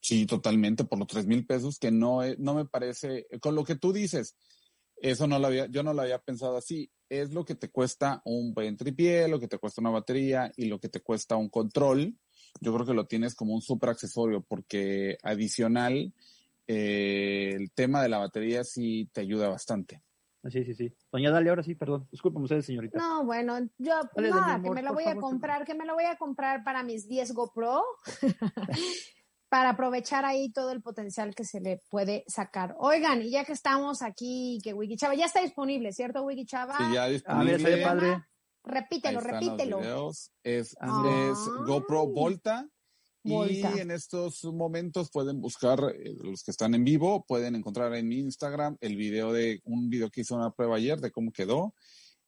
Sí, 0.00 0.26
totalmente, 0.26 0.84
por 0.84 0.98
los 0.98 1.08
3 1.08 1.26
mil 1.26 1.46
pesos, 1.46 1.78
que 1.78 1.90
no, 1.90 2.22
es- 2.22 2.38
no 2.38 2.54
me 2.54 2.66
parece, 2.66 3.26
con 3.40 3.54
lo 3.54 3.64
que 3.64 3.76
tú 3.76 3.92
dices, 3.92 4.36
eso 4.96 5.26
no 5.26 5.38
lo 5.38 5.46
había, 5.46 5.66
yo 5.66 5.82
no 5.82 5.94
lo 5.94 6.02
había 6.02 6.18
pensado 6.18 6.56
así. 6.56 6.90
Es 7.08 7.32
lo 7.32 7.44
que 7.44 7.54
te 7.54 7.70
cuesta 7.70 8.20
un 8.24 8.52
buen 8.52 8.76
tripié, 8.76 9.28
lo 9.28 9.38
que 9.40 9.48
te 9.48 9.58
cuesta 9.58 9.80
una 9.80 9.90
batería 9.90 10.52
y 10.56 10.66
lo 10.66 10.78
que 10.80 10.88
te 10.88 11.00
cuesta 11.00 11.36
un 11.36 11.48
control. 11.48 12.18
Yo 12.60 12.72
creo 12.74 12.86
que 12.86 12.94
lo 12.94 13.06
tienes 13.06 13.34
como 13.34 13.54
un 13.54 13.62
súper 13.62 13.90
accesorio 13.90 14.42
porque 14.42 15.18
adicional, 15.22 16.12
eh, 16.66 17.52
el 17.54 17.70
tema 17.72 18.02
de 18.02 18.08
la 18.08 18.18
batería 18.18 18.64
sí 18.64 19.08
te 19.12 19.20
ayuda 19.20 19.48
bastante. 19.48 20.02
Ah, 20.42 20.50
Sí, 20.50 20.64
sí, 20.64 20.74
sí. 20.74 20.92
Doña 21.10 21.30
Dalia, 21.30 21.50
ahora 21.50 21.62
sí, 21.62 21.74
perdón. 21.74 22.06
Disculpen 22.10 22.42
ustedes, 22.42 22.66
señorita. 22.66 22.98
No, 22.98 23.24
bueno, 23.24 23.58
yo 23.78 23.94
Dale, 24.14 24.30
nada, 24.30 24.62
que 24.62 24.70
me 24.70 24.82
por 24.82 24.94
voy 24.94 25.04
a 25.04 25.16
comprar, 25.16 25.64
que 25.64 25.74
me 25.74 25.84
la 25.84 25.92
voy 25.92 26.04
a 26.04 26.16
comprar 26.16 26.62
para 26.62 26.82
mis 26.84 27.08
10 27.08 27.32
GoPro. 27.32 27.82
para 29.48 29.70
aprovechar 29.70 30.24
ahí 30.24 30.50
todo 30.50 30.72
el 30.72 30.82
potencial 30.82 31.34
que 31.34 31.44
se 31.44 31.60
le 31.60 31.80
puede 31.88 32.24
sacar. 32.26 32.74
Oigan, 32.78 33.22
y 33.22 33.30
ya 33.30 33.44
que 33.44 33.52
estamos 33.52 34.02
aquí, 34.02 34.58
que 34.62 34.74
Wikichava 34.74 35.14
ya 35.14 35.26
está 35.26 35.40
disponible, 35.40 35.92
¿cierto, 35.92 36.22
Wikichava? 36.22 36.76
Sí, 36.76 36.84
ya 36.94 37.04
A 37.04 37.06
ver, 37.06 37.12
disponible. 37.14 37.58
se 37.58 37.76
ve 37.76 37.82
padre. 37.82 38.24
Ahí 38.66 38.72
Repítelo, 38.80 39.20
están 39.20 39.34
los 39.34 39.46
repítelo. 39.48 39.78
videos. 39.80 40.32
Es, 40.42 40.76
Ah. 40.80 41.30
es 41.32 41.38
GoPro 41.66 42.06
Volta. 42.08 42.68
Volta. 43.22 43.72
Y 43.76 43.80
en 43.80 43.90
estos 43.90 44.44
momentos 44.44 45.10
pueden 45.10 45.40
buscar, 45.40 45.80
eh, 45.98 46.14
los 46.22 46.42
que 46.44 46.50
están 46.52 46.74
en 46.74 46.84
vivo, 46.84 47.24
pueden 47.26 47.56
encontrar 47.56 47.92
en 47.94 48.06
mi 48.08 48.18
Instagram 48.20 48.76
el 48.80 48.96
video 48.96 49.32
de 49.32 49.60
un 49.64 49.88
video 49.88 50.10
que 50.10 50.20
hice 50.20 50.34
una 50.34 50.50
prueba 50.52 50.76
ayer 50.76 51.00
de 51.00 51.10
cómo 51.10 51.32
quedó. 51.32 51.74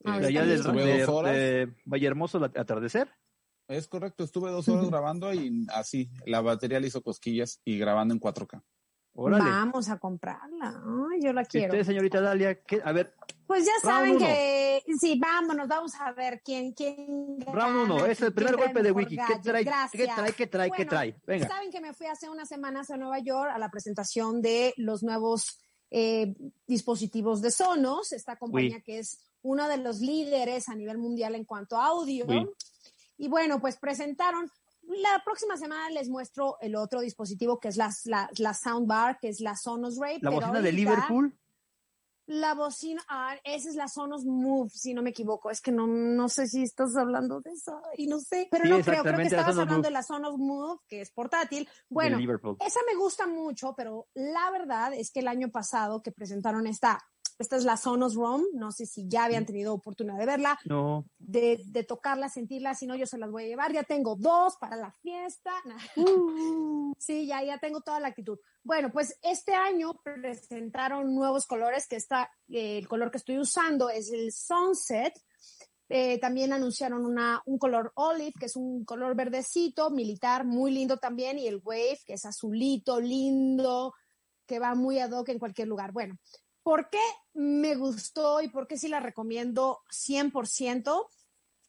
Ah, 0.04 0.16
Eh, 0.18 0.20
De 0.20 0.26
allá 0.28 0.44
del, 0.46 0.62
de, 0.62 1.00
dos 1.00 1.08
horas. 1.08 1.34
de 1.34 1.74
Valle 1.84 2.06
Hermoso, 2.06 2.38
el 2.38 2.44
atardecer. 2.44 3.10
Es 3.68 3.86
correcto, 3.86 4.24
estuve 4.24 4.50
dos 4.50 4.68
horas 4.68 4.88
grabando 4.90 5.32
y 5.34 5.66
así, 5.74 6.10
la 6.26 6.40
batería 6.40 6.80
le 6.80 6.86
hizo 6.88 7.02
cosquillas 7.02 7.60
y 7.64 7.78
grabando 7.78 8.14
en 8.14 8.20
4K. 8.20 8.62
Órale. 9.20 9.44
Vamos 9.50 9.88
a 9.88 9.98
comprarla. 9.98 10.80
Ay, 11.12 11.20
yo 11.22 11.32
la 11.32 11.42
¿Y 11.42 11.46
quiero. 11.46 11.72
usted, 11.72 11.84
señorita 11.84 12.20
Dalia, 12.20 12.62
¿qué? 12.62 12.80
a 12.84 12.92
ver, 12.92 13.14
Pues 13.46 13.64
ya 13.64 13.72
Round 13.82 13.96
saben 13.96 14.16
uno. 14.16 14.26
que 14.26 14.84
sí, 15.00 15.18
vámonos, 15.18 15.66
vamos 15.66 15.92
a 15.98 16.12
ver 16.12 16.40
quién 16.44 16.72
quién 16.72 17.40
round 17.52 17.76
uno, 17.84 17.96
gana, 17.96 18.08
es 18.12 18.20
el 18.20 18.32
primer 18.32 18.54
trae 18.54 18.66
golpe 18.66 18.82
de 18.82 18.92
Wiki. 18.92 19.16
¿Qué 19.16 19.38
trae? 19.42 19.64
¿Qué 19.64 19.70
Gracias. 19.70 20.14
trae? 20.16 20.32
¿Qué 20.32 20.46
trae? 20.46 20.70
¿Qué 20.70 20.76
Bueno, 20.84 20.90
trae? 20.90 21.16
Venga. 21.26 21.48
Saben 21.48 21.70
que 21.72 21.80
me 21.80 21.94
fui 21.94 22.06
hace 22.06 22.28
unas 22.28 22.48
semanas 22.48 22.90
a 22.90 22.96
Nueva 22.96 23.18
York 23.18 23.50
a 23.52 23.58
la 23.58 23.70
presentación 23.70 24.40
de 24.40 24.72
los 24.76 25.02
nuevos 25.02 25.58
eh, 25.90 26.34
dispositivos 26.66 27.40
de 27.42 27.50
Sonos, 27.50 28.12
esta 28.12 28.36
compañía 28.36 28.76
Oui. 28.76 28.82
que 28.82 28.98
es 29.00 29.24
uno 29.42 29.66
de 29.68 29.78
los 29.78 30.00
líderes 30.00 30.68
a 30.68 30.74
nivel 30.76 30.98
mundial 30.98 31.34
en 31.34 31.44
cuanto 31.44 31.76
a 31.76 31.86
audio. 31.86 32.24
Oui. 32.28 32.46
Y 33.16 33.28
bueno, 33.28 33.60
pues 33.60 33.76
presentaron. 33.78 34.48
La 34.88 35.22
próxima 35.22 35.56
semana 35.56 35.90
les 35.90 36.08
muestro 36.08 36.56
el 36.60 36.74
otro 36.74 37.00
dispositivo 37.00 37.60
que 37.60 37.68
es 37.68 37.76
la, 37.76 37.90
la, 38.04 38.30
la 38.38 38.54
soundbar, 38.54 39.18
que 39.20 39.28
es 39.28 39.40
la 39.40 39.54
Sonos 39.54 39.98
Ray. 39.98 40.18
La 40.22 40.30
pero 40.30 40.40
bocina 40.40 40.62
de 40.62 40.72
Liverpool. 40.72 41.38
La 42.30 42.52
bocina, 42.54 43.02
ah, 43.08 43.36
esa 43.42 43.70
es 43.70 43.74
la 43.74 43.88
Sonos 43.88 44.26
Move, 44.26 44.68
si 44.68 44.92
no 44.92 45.00
me 45.02 45.10
equivoco. 45.10 45.50
Es 45.50 45.62
que 45.62 45.72
no, 45.72 45.86
no 45.86 46.28
sé 46.28 46.46
si 46.46 46.62
estás 46.62 46.94
hablando 46.94 47.40
de 47.40 47.52
eso 47.52 47.80
y 47.96 48.06
no 48.06 48.20
sé, 48.20 48.48
pero 48.50 48.64
Sí, 48.64 48.70
no 48.70 48.80
creo, 48.80 49.02
creo 49.02 49.16
que 49.16 49.22
estabas 49.22 49.48
hablando 49.50 49.76
Move. 49.76 49.82
de 49.84 49.90
la 49.90 50.02
Sonos 50.02 50.36
Move, 50.36 50.78
que 50.88 51.00
es 51.00 51.10
portátil. 51.10 51.66
Bueno, 51.88 52.18
esa 52.66 52.80
me 52.86 52.98
gusta 52.98 53.26
mucho, 53.26 53.74
pero 53.74 54.08
la 54.14 54.50
verdad 54.50 54.92
es 54.92 55.10
que 55.10 55.20
el 55.20 55.28
año 55.28 55.50
pasado 55.50 56.02
que 56.02 56.12
presentaron 56.12 56.66
esta, 56.66 57.02
esta 57.38 57.56
es 57.56 57.64
la 57.64 57.76
Sonos 57.76 58.14
ROM, 58.14 58.42
no 58.54 58.72
sé 58.72 58.84
si 58.86 59.06
ya 59.08 59.24
habían 59.24 59.46
tenido 59.46 59.72
oportunidad 59.74 60.18
de 60.18 60.26
verla, 60.26 60.58
No. 60.64 61.04
de, 61.18 61.62
de 61.66 61.84
tocarla, 61.84 62.28
sentirla, 62.28 62.74
si 62.74 62.86
no 62.86 62.96
yo 62.96 63.06
se 63.06 63.16
las 63.18 63.30
voy 63.30 63.44
a 63.44 63.46
llevar. 63.48 63.72
Ya 63.72 63.84
tengo 63.84 64.16
dos 64.16 64.56
para 64.60 64.76
la 64.76 64.92
fiesta. 64.92 65.52
Sí, 66.98 67.26
ya, 67.26 67.42
ya 67.44 67.58
tengo 67.58 67.80
toda 67.80 68.00
la 68.00 68.08
actitud. 68.08 68.38
Bueno, 68.64 68.90
pues 68.92 69.16
este 69.22 69.54
año 69.54 69.92
presentaron 70.02 71.14
nuevos 71.14 71.46
colores, 71.46 71.86
que 71.86 71.96
está, 71.96 72.28
eh, 72.48 72.78
el 72.78 72.88
color 72.88 73.10
que 73.10 73.18
estoy 73.18 73.38
usando 73.38 73.88
es 73.88 74.10
el 74.12 74.32
Sunset. 74.32 75.12
Eh, 75.88 76.18
también 76.18 76.52
anunciaron 76.52 77.06
una, 77.06 77.40
un 77.46 77.58
color 77.58 77.92
olive, 77.94 78.32
que 78.38 78.46
es 78.46 78.56
un 78.56 78.84
color 78.84 79.14
verdecito, 79.14 79.90
militar, 79.90 80.44
muy 80.44 80.70
lindo 80.72 80.98
también, 80.98 81.38
y 81.38 81.46
el 81.46 81.62
wave, 81.64 81.98
que 82.04 82.14
es 82.14 82.24
azulito, 82.26 83.00
lindo, 83.00 83.94
que 84.46 84.58
va 84.58 84.74
muy 84.74 84.98
ad 84.98 85.12
hoc 85.12 85.28
en 85.30 85.38
cualquier 85.38 85.68
lugar. 85.68 85.92
Bueno, 85.92 86.16
¿por 86.68 86.90
qué 86.90 87.00
me 87.32 87.76
gustó 87.76 88.42
y 88.42 88.50
por 88.50 88.68
qué 88.68 88.76
sí 88.76 88.88
la 88.88 89.00
recomiendo 89.00 89.80
100%? 89.90 91.08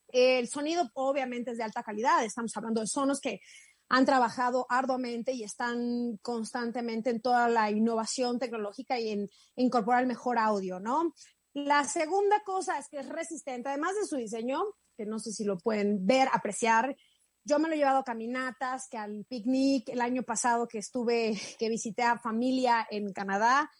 El 0.08 0.46
sonido 0.46 0.90
obviamente 0.92 1.52
es 1.52 1.56
de 1.56 1.64
alta 1.64 1.82
calidad, 1.82 2.22
estamos 2.22 2.54
hablando 2.54 2.82
de 2.82 2.86
sonos 2.86 3.18
que 3.18 3.40
han 3.88 4.04
trabajado 4.04 4.66
arduamente 4.68 5.32
y 5.32 5.42
están 5.42 6.18
constantemente 6.20 7.08
en 7.08 7.22
toda 7.22 7.48
la 7.48 7.70
innovación 7.70 8.38
tecnológica 8.38 9.00
y 9.00 9.12
en 9.12 9.30
incorporar 9.56 10.02
el 10.02 10.06
mejor 10.06 10.36
audio, 10.38 10.80
¿no? 10.80 11.14
La 11.54 11.84
segunda 11.84 12.42
cosa 12.44 12.78
es 12.78 12.86
que 12.90 12.98
es 12.98 13.08
resistente, 13.08 13.70
además 13.70 13.94
de 13.98 14.06
su 14.06 14.16
diseño, 14.16 14.62
que 14.98 15.06
no 15.06 15.18
sé 15.18 15.32
si 15.32 15.44
lo 15.44 15.56
pueden 15.56 16.06
ver, 16.06 16.28
apreciar. 16.30 16.94
Yo 17.42 17.58
me 17.58 17.70
lo 17.70 17.74
he 17.74 17.78
llevado 17.78 18.00
a 18.00 18.04
caminatas, 18.04 18.86
que 18.90 18.98
al 18.98 19.24
picnic 19.24 19.88
el 19.88 20.02
año 20.02 20.24
pasado 20.24 20.68
que 20.68 20.76
estuve, 20.76 21.40
que 21.58 21.70
visité 21.70 22.02
a 22.02 22.18
familia 22.18 22.86
en 22.90 23.14
Canadá 23.14 23.70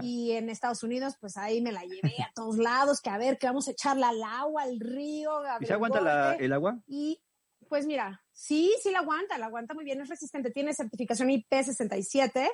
y 0.00 0.32
en 0.32 0.48
Estados 0.48 0.82
Unidos, 0.82 1.16
pues 1.20 1.36
ahí 1.36 1.60
me 1.60 1.72
la 1.72 1.82
llevé 1.82 2.14
a 2.22 2.32
todos 2.34 2.56
lados, 2.56 3.00
que 3.00 3.10
a 3.10 3.18
ver, 3.18 3.38
que 3.38 3.46
vamos 3.46 3.68
a 3.68 3.72
echarla 3.72 4.08
al 4.08 4.22
agua, 4.22 4.62
al 4.62 4.80
río. 4.80 5.42
¿Y 5.60 5.66
se 5.66 5.72
aguanta 5.72 6.34
el 6.36 6.52
agua? 6.52 6.78
Y 6.86 7.22
pues 7.68 7.86
mira, 7.86 8.22
sí, 8.32 8.74
sí 8.82 8.90
la 8.90 9.00
aguanta, 9.00 9.38
la 9.38 9.46
aguanta 9.46 9.74
muy 9.74 9.84
bien, 9.84 10.00
es 10.00 10.08
resistente, 10.08 10.50
tiene 10.50 10.72
certificación 10.72 11.28
IP67 11.28 12.48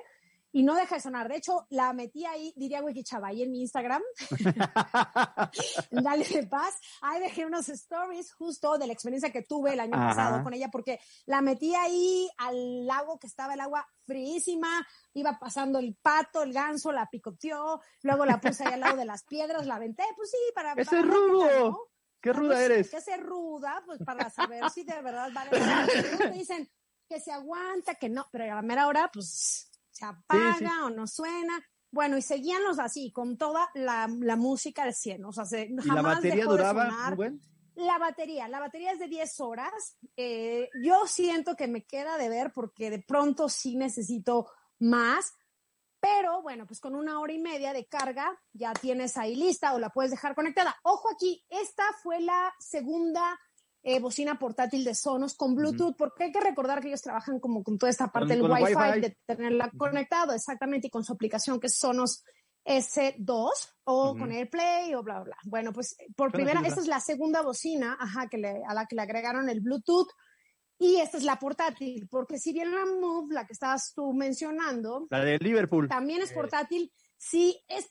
y 0.52 0.62
no 0.62 0.74
deja 0.74 0.96
de 0.96 1.00
sonar. 1.00 1.28
De 1.28 1.36
hecho, 1.36 1.66
la 1.70 1.92
metí 1.94 2.26
ahí, 2.26 2.52
diría 2.56 2.82
Wiki 2.82 3.02
Chavay 3.02 3.42
en 3.42 3.50
mi 3.50 3.62
Instagram. 3.62 4.02
Dale 5.90 6.24
de 6.24 6.46
paz. 6.46 6.78
Ahí 7.00 7.20
dejé 7.20 7.46
unos 7.46 7.68
stories 7.70 8.32
justo 8.34 8.76
de 8.76 8.86
la 8.86 8.92
experiencia 8.92 9.32
que 9.32 9.42
tuve 9.42 9.72
el 9.72 9.80
año 9.80 9.92
pasado 9.92 10.42
con 10.42 10.52
ella, 10.52 10.68
porque 10.70 11.00
la 11.26 11.40
metí 11.40 11.74
ahí 11.74 12.28
al 12.36 12.86
lago 12.86 13.18
que 13.18 13.26
estaba 13.26 13.54
el 13.54 13.60
agua 13.60 13.88
fríísima, 14.06 14.86
iba 15.14 15.38
pasando 15.38 15.78
el 15.78 15.96
pato, 16.00 16.42
el 16.42 16.52
ganso, 16.52 16.92
la 16.92 17.08
picoteó, 17.08 17.80
luego 18.02 18.26
la 18.26 18.40
puse 18.40 18.66
ahí 18.66 18.74
al 18.74 18.80
lado 18.80 18.96
de 18.96 19.06
las 19.06 19.24
piedras, 19.24 19.66
la 19.66 19.76
aventé, 19.76 20.04
pues 20.16 20.30
sí, 20.30 20.38
para... 20.54 20.74
¡Ese 20.74 20.98
es 20.98 21.06
rudo! 21.06 21.88
¡Qué 22.20 22.30
ah, 22.30 22.34
ruda 22.34 22.54
pues, 22.54 22.60
eres! 22.60 22.90
Que 22.90 23.00
se 23.00 23.16
ruda, 23.16 23.82
pues 23.86 24.00
para 24.04 24.28
saber 24.28 24.68
si 24.70 24.84
de 24.84 25.00
verdad 25.00 25.30
vale 25.32 25.58
la 25.58 25.86
pena. 25.86 26.30
dicen 26.30 26.70
que 27.08 27.20
se 27.20 27.32
aguanta, 27.32 27.94
que 27.94 28.08
no, 28.08 28.28
pero 28.30 28.44
a 28.44 28.56
la 28.56 28.62
mera 28.62 28.86
hora, 28.86 29.10
pues 29.12 29.71
se 30.02 30.06
apaga 30.06 30.86
o 30.86 30.90
no 30.90 31.06
suena. 31.06 31.64
Bueno, 31.90 32.16
y 32.16 32.22
seguíamos 32.22 32.78
así, 32.78 33.12
con 33.12 33.36
toda 33.36 33.68
la, 33.74 34.08
música 34.08 34.82
al 34.82 34.94
100. 34.94 35.24
O 35.24 35.32
sea, 35.32 35.44
¿Y 35.60 35.74
la 35.74 36.02
batería 36.02 36.44
duraba 36.44 37.14
La 37.74 37.98
batería, 37.98 38.48
la 38.48 38.60
batería 38.60 38.92
es 38.92 38.98
de 38.98 39.08
10 39.08 39.40
horas. 39.40 39.98
Eh, 40.16 40.70
yo 40.82 41.06
siento 41.06 41.54
que 41.54 41.68
me 41.68 41.84
queda 41.84 42.16
de 42.16 42.28
ver 42.28 42.52
porque 42.52 42.90
de 42.90 42.98
pronto 42.98 43.48
sí 43.48 43.76
necesito 43.76 44.50
más. 44.78 45.34
Pero 46.00 46.42
bueno, 46.42 46.66
pues 46.66 46.80
con 46.80 46.96
una 46.96 47.20
hora 47.20 47.32
y 47.32 47.38
media 47.38 47.72
de 47.72 47.86
carga 47.86 48.36
ya 48.52 48.72
tienes 48.72 49.16
ahí 49.16 49.36
lista 49.36 49.72
o 49.72 49.78
la 49.78 49.90
puedes 49.90 50.10
dejar 50.10 50.34
conectada. 50.34 50.74
Ojo 50.82 51.08
aquí, 51.14 51.44
esta 51.48 51.84
fue 52.02 52.20
la 52.20 52.52
segunda 52.58 53.38
eh, 53.84 53.98
bocina 54.00 54.38
portátil 54.38 54.84
de 54.84 54.94
Sonos 54.94 55.34
con 55.34 55.54
Bluetooth, 55.54 55.96
porque 55.96 56.24
hay 56.24 56.32
que 56.32 56.40
recordar 56.40 56.80
que 56.80 56.88
ellos 56.88 57.02
trabajan 57.02 57.40
como 57.40 57.64
con 57.64 57.78
toda 57.78 57.90
esta 57.90 58.12
parte 58.12 58.34
del 58.34 58.42
Wi-Fi, 58.42 59.00
de 59.00 59.16
tenerla 59.26 59.70
conectado, 59.76 60.32
exactamente, 60.32 60.86
y 60.86 60.90
con 60.90 61.04
su 61.04 61.12
aplicación 61.12 61.58
que 61.58 61.66
es 61.66 61.76
Sonos 61.76 62.22
S2 62.64 63.50
o 63.84 64.16
con 64.16 64.30
AirPlay 64.30 64.94
o 64.94 65.02
bla, 65.02 65.20
bla. 65.20 65.36
Bueno, 65.44 65.72
pues 65.72 65.96
por 66.14 66.30
primera, 66.30 66.60
esta 66.60 66.80
es 66.80 66.86
la 66.86 67.00
segunda 67.00 67.42
bocina 67.42 67.96
ajá, 67.98 68.28
que 68.28 68.38
le, 68.38 68.62
a 68.64 68.72
la 68.72 68.86
que 68.86 68.94
le 68.94 69.02
agregaron 69.02 69.48
el 69.48 69.60
Bluetooth. 69.60 70.08
Y 70.78 70.96
esta 70.96 71.16
es 71.16 71.22
la 71.22 71.38
portátil, 71.38 72.08
porque 72.10 72.38
si 72.38 72.52
bien 72.52 72.72
la 72.72 72.84
Move, 72.84 73.32
la 73.32 73.46
que 73.46 73.52
estabas 73.52 73.92
tú 73.94 74.12
mencionando, 74.12 75.06
la 75.10 75.24
de 75.24 75.38
Liverpool, 75.38 75.88
también 75.88 76.22
es 76.22 76.32
portátil, 76.32 76.92
sí, 77.16 77.56
es 77.68 77.88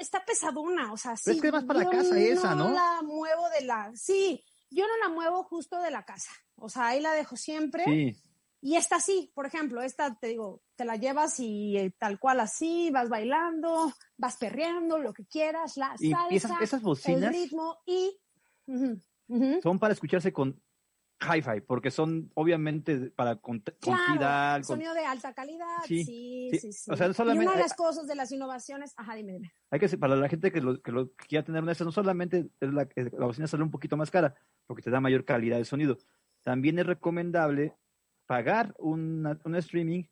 está 0.00 0.24
pesadona, 0.24 0.92
o 0.92 0.96
sea, 0.96 1.16
sí. 1.16 1.32
es 1.32 1.40
que 1.40 1.52
más 1.52 1.64
para 1.64 1.88
casa 1.88 2.18
esa, 2.18 2.56
¿no? 2.56 2.72
la 2.72 3.02
muevo 3.04 3.48
de 3.50 3.66
la, 3.66 3.92
sí, 3.94 4.44
yo 4.74 4.86
no 4.86 4.96
la 4.98 5.08
muevo 5.08 5.44
justo 5.44 5.80
de 5.80 5.90
la 5.90 6.04
casa, 6.04 6.32
o 6.56 6.68
sea, 6.68 6.88
ahí 6.88 7.00
la 7.00 7.12
dejo 7.12 7.36
siempre. 7.36 7.84
Sí. 7.84 8.16
Y 8.60 8.76
esta 8.76 8.98
sí, 8.98 9.30
por 9.34 9.44
ejemplo, 9.44 9.82
esta 9.82 10.14
te 10.18 10.28
digo, 10.28 10.62
te 10.74 10.86
la 10.86 10.96
llevas 10.96 11.38
y 11.38 11.76
eh, 11.76 11.94
tal 11.98 12.18
cual 12.18 12.40
así, 12.40 12.90
vas 12.90 13.10
bailando, 13.10 13.92
vas 14.16 14.38
perreando, 14.38 14.98
lo 14.98 15.12
que 15.12 15.26
quieras, 15.26 15.76
la 15.76 15.94
salsa, 15.98 16.58
esas, 16.60 16.80
bocinas 16.80 17.34
el 17.34 17.42
ritmo 17.42 17.76
y... 17.86 18.18
Son 19.62 19.78
para 19.78 19.92
escucharse 19.92 20.32
con 20.32 20.62
hi-fi, 21.20 21.60
porque 21.60 21.90
son 21.90 22.30
obviamente 22.34 23.10
para 23.10 23.36
con, 23.36 23.60
claro, 23.80 24.64
sonido 24.64 24.94
de 24.94 25.04
alta 25.04 25.32
calidad, 25.32 25.66
sí, 25.86 26.04
sí, 26.04 26.72
sí. 26.72 26.90
O 26.90 26.96
sea, 26.96 27.12
solamente, 27.12 27.44
y 27.44 27.48
una 27.48 27.56
de 27.56 27.62
las 27.62 27.74
cosas 27.74 28.06
de 28.06 28.14
las 28.14 28.30
innovaciones, 28.32 28.94
ajá, 28.96 29.14
dime, 29.14 29.32
dime. 29.32 29.52
Hay 29.70 29.80
que, 29.80 29.88
para 29.96 30.16
la 30.16 30.28
gente 30.28 30.52
que 30.52 30.60
lo, 30.60 30.80
que 30.82 30.92
lo 30.92 31.12
quiera 31.12 31.44
tener 31.44 31.62
una 31.62 31.72
no 31.72 31.92
solamente 31.92 32.48
es 32.60 32.72
la, 32.72 32.88
la 32.96 33.26
bocina 33.26 33.46
sale 33.46 33.62
un 33.62 33.70
poquito 33.70 33.96
más 33.96 34.10
cara, 34.10 34.34
porque 34.66 34.82
te 34.82 34.90
da 34.90 35.00
mayor 35.00 35.24
calidad 35.24 35.58
de 35.58 35.64
sonido, 35.64 35.98
también 36.42 36.78
es 36.78 36.86
recomendable 36.86 37.74
pagar 38.26 38.74
un 38.78 39.54
streaming 39.56 40.04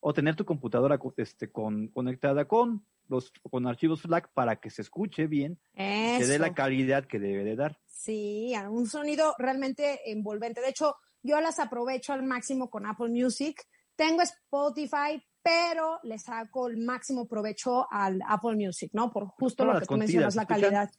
o 0.00 0.14
tener 0.14 0.34
tu 0.34 0.44
computadora 0.44 0.98
este, 1.16 1.50
con, 1.50 1.88
conectada 1.88 2.46
con 2.46 2.84
los 3.10 3.32
con 3.50 3.66
archivos 3.66 4.02
FLAC 4.02 4.32
para 4.32 4.56
que 4.56 4.70
se 4.70 4.82
escuche 4.82 5.26
bien, 5.26 5.60
que 5.74 6.24
dé 6.26 6.38
la 6.38 6.54
calidad 6.54 7.04
que 7.06 7.18
debe 7.18 7.44
de 7.44 7.56
dar. 7.56 7.78
Sí, 7.86 8.54
un 8.70 8.86
sonido 8.86 9.34
realmente 9.38 10.10
envolvente. 10.10 10.60
De 10.60 10.70
hecho, 10.70 10.96
yo 11.22 11.40
las 11.40 11.58
aprovecho 11.58 12.12
al 12.12 12.22
máximo 12.22 12.70
con 12.70 12.86
Apple 12.86 13.10
Music. 13.10 13.62
Tengo 13.96 14.22
Spotify, 14.22 15.22
pero 15.42 15.98
le 16.04 16.18
saco 16.18 16.68
el 16.68 16.78
máximo 16.78 17.26
provecho 17.26 17.86
al 17.90 18.20
Apple 18.26 18.56
Music, 18.56 18.90
¿no? 18.94 19.10
Por 19.10 19.26
justo 19.26 19.64
lo 19.64 19.78
que 19.78 19.86
tú 19.86 19.96
mencionas, 19.96 20.36
la 20.36 20.46
calidad. 20.46 20.90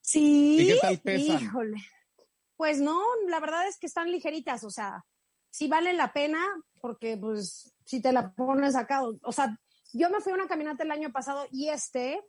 Sí, 0.00 0.58
¿Y 0.60 0.66
qué 0.68 0.78
tal 0.80 0.98
pesan? 1.00 1.42
híjole. 1.42 1.76
Pues 2.56 2.80
no, 2.80 3.00
la 3.28 3.40
verdad 3.40 3.68
es 3.68 3.78
que 3.78 3.86
están 3.86 4.10
ligeritas, 4.10 4.64
o 4.64 4.70
sea, 4.70 5.04
sí 5.50 5.68
vale 5.68 5.92
la 5.92 6.12
pena 6.12 6.40
porque 6.80 7.16
pues 7.16 7.74
si 7.84 8.00
te 8.00 8.12
la 8.12 8.32
pones 8.32 8.74
acá, 8.74 9.02
o 9.04 9.32
sea, 9.32 9.58
yo 9.92 10.10
me 10.10 10.20
fui 10.20 10.32
a 10.32 10.36
una 10.36 10.48
caminata 10.48 10.84
el 10.84 10.90
año 10.90 11.10
pasado 11.12 11.46
y 11.50 11.68
este, 11.68 12.20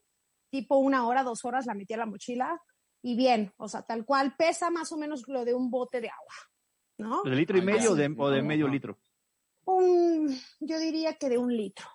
tipo 0.49 0.77
una 0.77 1.07
hora, 1.07 1.23
dos 1.23 1.45
horas, 1.45 1.65
la 1.65 1.73
metí 1.73 1.93
a 1.93 1.97
la 1.97 2.05
mochila 2.05 2.61
y 3.01 3.15
bien, 3.15 3.53
o 3.57 3.67
sea, 3.69 3.83
tal 3.83 4.05
cual, 4.05 4.35
pesa 4.35 4.69
más 4.69 4.91
o 4.91 4.97
menos 4.97 5.23
lo 5.27 5.45
de 5.45 5.53
un 5.53 5.69
bote 5.69 6.01
de 6.01 6.09
agua, 6.09 6.33
¿no? 6.97 7.23
¿De 7.23 7.35
litro 7.35 7.57
y 7.57 7.61
medio 7.61 7.91
o 7.91 7.95
de, 7.95 8.41
medio 8.41 8.67
litro? 8.67 8.99
Un, 9.65 10.37
yo 10.59 10.79
diría 10.79 11.13
que 11.13 11.29
de 11.29 11.37
un 11.37 11.55
litro. 11.55 11.87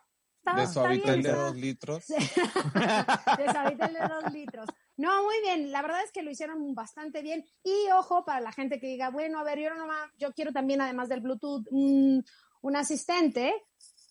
de 0.57 0.67
suavitel 0.67 1.23
de 1.23 1.33
dos 1.33 1.57
litros. 1.57 2.07
de 2.09 3.53
suavitel 3.53 3.93
de 3.93 4.09
dos 4.09 4.33
litros. 4.33 4.67
No, 4.97 5.25
muy 5.25 5.41
bien. 5.43 5.73
La 5.73 5.83
verdad 5.83 6.03
es 6.05 6.13
que 6.13 6.23
lo 6.23 6.31
hicieron 6.31 6.75
bastante 6.75 7.21
bien. 7.21 7.45
Y 7.65 7.91
ojo, 7.93 8.25
para 8.25 8.41
la 8.41 8.53
gente 8.53 8.79
que 8.79 8.87
diga, 8.87 9.11
bueno, 9.11 9.41
a 9.41 9.45
ver, 9.45 9.59
yo 9.59 9.75
no 9.75 9.87
yo 10.19 10.33
quiero 10.33 10.53
también, 10.53 10.81
además 10.81 11.09
del 11.09 11.21
Bluetooth, 11.21 11.67
un, 11.71 12.25
un 12.63 12.77
asistente 12.77 13.53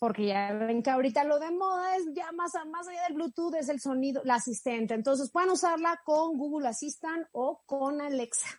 porque 0.04 0.26
ya 0.26 0.52
ven 0.52 0.84
que 0.84 0.90
ahorita 0.90 1.24
lo 1.24 1.40
de 1.40 1.50
moda 1.50 1.96
es 1.96 2.04
ya 2.14 2.30
más, 2.34 2.52
más 2.70 2.86
allá 2.90 3.04
del 3.04 3.14
Bluetooth, 3.14 3.56
es 3.56 3.70
el 3.70 3.80
sonido, 3.80 4.22
la 4.26 4.36
asistente. 4.36 4.94
Entonces 4.94 5.32
pueden 5.32 5.52
usarla 5.52 6.02
con 6.04 6.38
Google 6.38 6.68
Assistant 6.68 7.26
o 7.32 7.64
con 7.66 8.02
Alexa. 8.02 8.50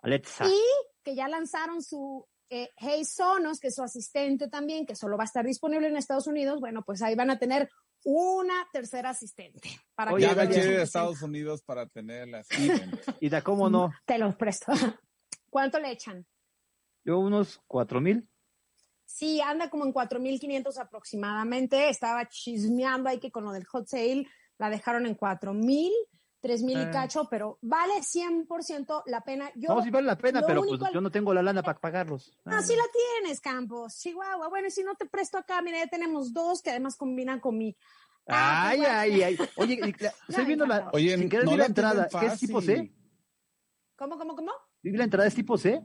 Alexa. 0.00 0.44
Y 0.46 0.60
que 1.02 1.14
ya 1.14 1.28
lanzaron 1.28 1.82
su 1.82 2.26
eh, 2.50 2.68
Hey 2.76 3.06
Sonos, 3.06 3.58
que 3.58 3.68
es 3.68 3.74
su 3.74 3.82
asistente 3.82 4.48
también, 4.48 4.84
que 4.84 4.94
solo 4.94 5.16
va 5.16 5.22
a 5.22 5.24
estar 5.24 5.46
disponible 5.46 5.88
en 5.88 5.96
Estados 5.96 6.26
Unidos. 6.26 6.60
Bueno, 6.60 6.82
pues 6.84 7.00
ahí 7.00 7.14
van 7.14 7.30
a 7.30 7.38
tener 7.38 7.70
una 8.04 8.68
tercera 8.70 9.08
asistente. 9.08 9.70
Para 9.94 10.12
Oye, 10.12 10.28
que 10.28 10.48
quiere 10.48 10.76
de 10.76 10.82
Estados 10.82 11.22
Unidos 11.22 11.62
para 11.62 11.86
tener 11.86 12.28
la 12.28 12.40
asistente. 12.40 13.00
¿Y 13.18 13.30
de 13.30 13.40
cómo 13.40 13.70
no? 13.70 13.90
Te 14.04 14.18
los 14.18 14.36
presto. 14.36 14.74
¿Cuánto 15.48 15.80
le 15.80 15.90
echan? 15.90 16.26
Yo 17.02 17.18
unos 17.18 17.62
cuatro 17.66 17.98
mil. 17.98 18.28
Sí, 19.12 19.42
anda 19.42 19.68
como 19.68 19.84
en 19.84 19.92
4.500 19.92 20.78
aproximadamente. 20.78 21.90
Estaba 21.90 22.26
chismeando 22.28 23.10
ahí 23.10 23.20
que 23.20 23.30
con 23.30 23.44
lo 23.44 23.52
del 23.52 23.66
hot 23.66 23.86
sale 23.86 24.26
la 24.56 24.70
dejaron 24.70 25.04
en 25.06 25.16
4.000, 25.16 25.90
3.000 26.42 26.70
y 26.70 26.74
ah. 26.76 26.90
cacho, 26.90 27.28
pero 27.28 27.58
vale 27.60 27.92
100% 28.00 29.02
la 29.06 29.20
pena. 29.20 29.50
Yo, 29.54 29.74
no, 29.74 29.82
sí 29.82 29.90
vale 29.90 30.06
la 30.06 30.16
pena, 30.16 30.42
pero 30.46 30.62
pues 30.62 30.80
yo 30.94 31.00
no 31.02 31.10
tengo 31.10 31.34
la 31.34 31.42
lana 31.42 31.62
para 31.62 31.78
pagarlos. 31.78 32.32
Ah, 32.46 32.62
sí 32.62 32.74
la 32.74 32.84
tienes, 33.20 33.40
Campos. 33.40 33.98
Chihuahua. 33.98 34.48
Bueno, 34.48 34.70
si 34.70 34.82
no 34.82 34.94
te 34.94 35.04
presto 35.04 35.36
acá, 35.36 35.60
mira, 35.60 35.78
ya 35.78 35.88
tenemos 35.88 36.32
dos 36.32 36.62
que 36.62 36.70
además 36.70 36.96
combinan 36.96 37.38
con 37.38 37.58
mi... 37.58 37.76
Ah, 38.26 38.72
pues 38.74 38.88
ay, 38.88 39.12
ay, 39.12 39.22
ay. 39.22 39.48
Oye, 39.56 39.78
estoy 40.28 40.44
viendo 40.46 40.64
la... 40.64 40.88
Oye, 40.94 41.18
sin 41.18 41.28
querer 41.28 41.44
no 41.44 41.56
la 41.56 41.66
entrada. 41.66 42.08
¿Qué 42.08 42.26
es 42.26 42.40
tipo 42.40 42.62
C? 42.62 42.90
¿Cómo, 43.94 44.16
cómo, 44.16 44.34
cómo? 44.34 44.52
¿La 44.82 45.04
entrada 45.04 45.28
es 45.28 45.34
tipo 45.34 45.58
C? 45.58 45.84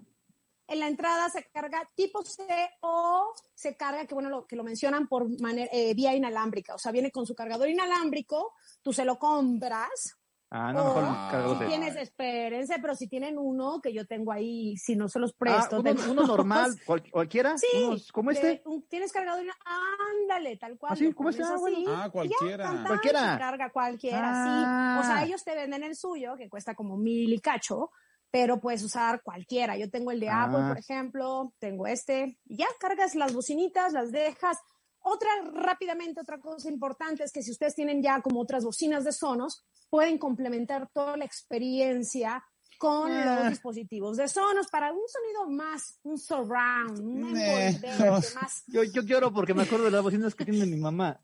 En 0.68 0.80
la 0.80 0.88
entrada 0.88 1.30
se 1.30 1.44
carga 1.52 1.90
tipo 1.96 2.24
C 2.24 2.44
o 2.82 3.34
se 3.56 3.76
carga, 3.78 4.06
que 4.06 4.14
bueno, 4.14 4.30
lo, 4.30 4.46
que 4.46 4.56
lo 4.56 4.64
mencionan 4.64 5.08
por 5.08 5.28
manera, 5.42 5.70
eh, 5.72 5.94
vía 5.94 6.14
inalámbrica, 6.16 6.76
o 6.76 6.78
sea, 6.78 6.92
viene 6.92 7.12
con 7.12 7.26
su 7.26 7.36
cargador 7.36 7.70
inalámbrico, 7.70 8.54
tú 8.82 8.92
se 8.94 9.06
lo 9.06 9.18
compras 9.18 10.18
Ah, 10.50 10.72
no, 10.72 10.86
mejor 10.86 11.04
O 11.04 11.08
cargador 11.30 11.58
si 11.58 11.64
de- 11.64 11.68
tienes, 11.70 11.96
espérense, 11.98 12.76
pero 12.80 12.96
si 12.96 13.10
tienen 13.10 13.38
uno 13.38 13.82
que 13.82 13.92
yo 13.92 14.08
tengo 14.08 14.32
ahí, 14.32 14.78
si 14.78 14.96
no 14.96 15.10
se 15.10 15.20
los 15.20 15.32
Ah, 15.32 15.36
presto. 15.38 15.82
uno, 16.10 16.24
normal, 16.46 16.74
cual- 16.86 17.04
cualquiera, 17.12 17.58
Sí, 17.58 17.68
unos 17.84 18.12
como 18.14 18.32
de 18.32 18.36
este. 18.38 18.62
un- 18.64 18.88
tienes 18.88 19.12
cargador 19.12 19.44
ándale, 19.66 20.56
tal 20.56 20.78
cual. 20.78 20.94
¿Ah, 20.94 20.96
sí? 20.96 21.04
lo 21.06 21.16
¿Cómo 21.16 21.30
este? 21.32 21.44
Ah, 21.44 21.58
bueno. 21.58 21.78
así, 21.78 21.86
Ah, 21.90 22.04
ya, 22.06 22.10
cualquiera. 22.12 22.64
tan, 22.64 22.76
tan, 22.78 22.86
Cualquiera. 22.88 23.38
carga 23.38 23.70
cualquiera, 23.72 24.32
Ah. 24.34 25.02
sí. 25.04 25.06
O 25.06 25.12
sea, 25.14 25.24
ellos 25.26 25.44
te 25.44 25.54
venden 25.54 25.84
el 25.84 25.98
suyo, 25.98 26.36
que 26.38 26.50
cuesta 26.50 26.76
como 26.76 26.96
mil 26.96 27.34
y 27.34 27.40
cacho, 27.40 27.92
pero 28.32 28.60
puedes 28.60 28.84
usar 28.84 29.22
cualquiera. 29.24 29.78
Yo 29.78 29.90
tengo 29.90 30.12
el 30.12 30.20
de 30.20 30.30
Apple, 30.30 30.58
Ah. 30.62 30.68
por 30.70 30.78
ejemplo, 30.80 31.54
tengo 31.60 31.88
este, 31.88 32.38
y 32.46 32.58
ya 32.58 32.68
cargas 32.80 33.16
las 33.16 33.34
bocinitas, 33.34 33.94
las 33.94 34.12
dejas. 34.12 34.58
Otra, 35.00 35.30
rápidamente, 35.54 36.20
otra 36.22 36.40
cosa 36.40 36.70
importante 36.70 37.24
es 37.24 37.32
que 37.32 37.42
si 37.42 37.52
ustedes 37.52 37.76
tienen 37.76 38.02
ya 38.04 38.22
como 38.22 38.42
otras 38.42 38.66
bocinas 38.66 39.04
de 39.06 39.14
Sonos, 39.14 39.64
pueden 39.90 40.18
complementar 40.18 40.90
toda 40.94 41.16
la 41.16 41.24
experiencia 41.26 42.44
con 42.78 43.12
Ah. 43.12 43.40
los 43.40 43.50
dispositivos 43.50 44.18
de 44.18 44.28
Sonos 44.28 44.68
para 44.68 44.92
un 44.92 45.00
sonido 45.08 45.50
más, 45.50 45.98
un 46.04 46.18
surround, 46.20 47.00
un 47.00 47.36
Eh, 47.38 47.68
envolvente, 47.70 47.88
más 48.36 48.64
Yo, 48.68 48.84
yo 48.84 49.02
lloro 49.04 49.34
porque 49.34 49.54
me 49.54 49.64
acuerdo 49.64 49.86
de 49.86 49.92
las 49.92 50.04
bocinas 50.04 50.36
que 50.36 50.46
tiene 50.46 50.66
mi 50.66 50.78
mamá. 50.78 51.20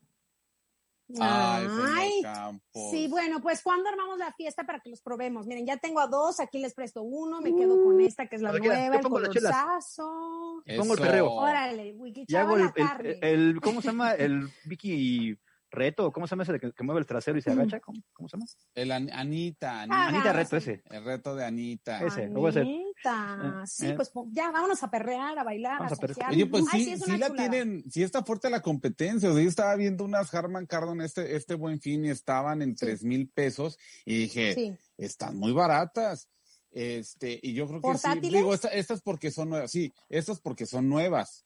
Ay, 1.20 1.66
Ay, 1.96 2.22
Campos. 2.22 2.90
sí, 2.90 3.08
bueno, 3.08 3.40
pues 3.40 3.62
cuando 3.62 3.88
armamos 3.90 4.18
la 4.18 4.32
fiesta 4.32 4.64
para 4.64 4.80
que 4.80 4.88
los 4.90 5.02
probemos. 5.02 5.46
Miren, 5.46 5.66
ya 5.66 5.76
tengo 5.76 6.00
a 6.00 6.06
dos, 6.06 6.40
aquí 6.40 6.58
les 6.58 6.74
presto 6.74 7.02
uno, 7.02 7.40
me 7.42 7.54
quedo 7.54 7.82
con 7.84 8.00
esta 8.00 8.26
que 8.26 8.36
es 8.36 8.42
la 8.42 8.52
nueva, 8.52 8.96
el 8.96 9.02
colorzazo. 9.02 10.62
pongo 10.78 10.94
el 10.94 11.00
perreo. 11.00 11.30
Órale, 11.30 11.88
Y 11.88 11.92
Wikichava 11.92 12.44
hago 12.48 12.56
el, 12.56 12.64
la 12.64 12.72
carne. 12.72 13.18
el, 13.20 13.40
el- 13.50 13.60
¿cómo 13.60 13.80
se 13.82 13.88
llama? 13.92 14.12
El 14.12 14.48
Vicky 14.64 15.36
Reto, 15.74 16.12
¿cómo 16.12 16.26
se 16.26 16.32
llama 16.32 16.44
ese 16.44 16.52
de 16.52 16.60
que, 16.60 16.72
que 16.72 16.84
mueve 16.84 17.00
el 17.00 17.06
trasero 17.06 17.36
y 17.38 17.42
se 17.42 17.50
agacha? 17.50 17.80
¿Cómo, 17.80 18.00
cómo 18.12 18.28
se 18.28 18.36
llama? 18.36 18.46
El 18.74 18.92
An- 18.92 19.10
Anita, 19.12 19.80
Ah, 19.80 19.82
Anita. 19.82 20.06
Anita 20.08 20.32
Reto 20.32 20.60
sí. 20.60 20.70
ese. 20.70 20.82
El 20.90 21.04
reto 21.04 21.34
de 21.34 21.44
Anita. 21.44 22.04
Ese. 22.04 22.24
Anita, 22.24 23.62
Eh, 23.62 23.66
sí, 23.66 23.86
eh. 23.88 23.94
pues 23.94 24.10
po- 24.10 24.28
ya, 24.30 24.50
vámonos 24.50 24.82
a 24.82 24.90
perrear, 24.90 25.38
a 25.38 25.44
bailar, 25.44 25.78
Vamos 25.80 25.92
a 25.92 25.96
perrear. 25.96 26.30
Oye, 26.30 26.46
pues 26.46 26.64
Ay, 26.72 26.84
sí, 26.84 26.96
sí 26.96 27.16
la 27.18 27.30
tienen, 27.30 27.84
sí 27.90 28.02
está 28.02 28.22
fuerte 28.24 28.48
la 28.50 28.62
competencia. 28.62 29.30
O 29.30 29.34
sea, 29.34 29.42
yo 29.42 29.48
estaba 29.48 29.74
viendo 29.76 30.04
unas 30.04 30.32
Harman 30.32 30.66
Kardon 30.66 31.00
este, 31.00 31.36
este 31.36 31.54
buen 31.54 31.80
fin 31.80 32.04
y 32.04 32.10
estaban 32.10 32.62
en 32.62 32.70
Sí. 32.76 32.86
tres 32.86 33.04
mil 33.04 33.28
pesos 33.28 33.78
y 34.04 34.18
dije, 34.20 34.54
Sí, 34.54 34.76
están 34.96 35.36
muy 35.36 35.52
baratas. 35.52 36.28
Este, 36.70 37.38
y 37.42 37.54
yo 37.54 37.68
creo 37.68 37.80
que 37.80 37.86
sí, 37.86 37.92
¿Portátiles? 37.92 38.40
digo, 38.40 38.52
esta- 38.52 38.68
estas 38.68 39.00
porque 39.00 39.30
son 39.30 39.50
nuevas, 39.50 39.70
sí, 39.70 39.92
estas 40.08 40.40
porque 40.40 40.66
son 40.66 40.88
nuevas. 40.88 41.43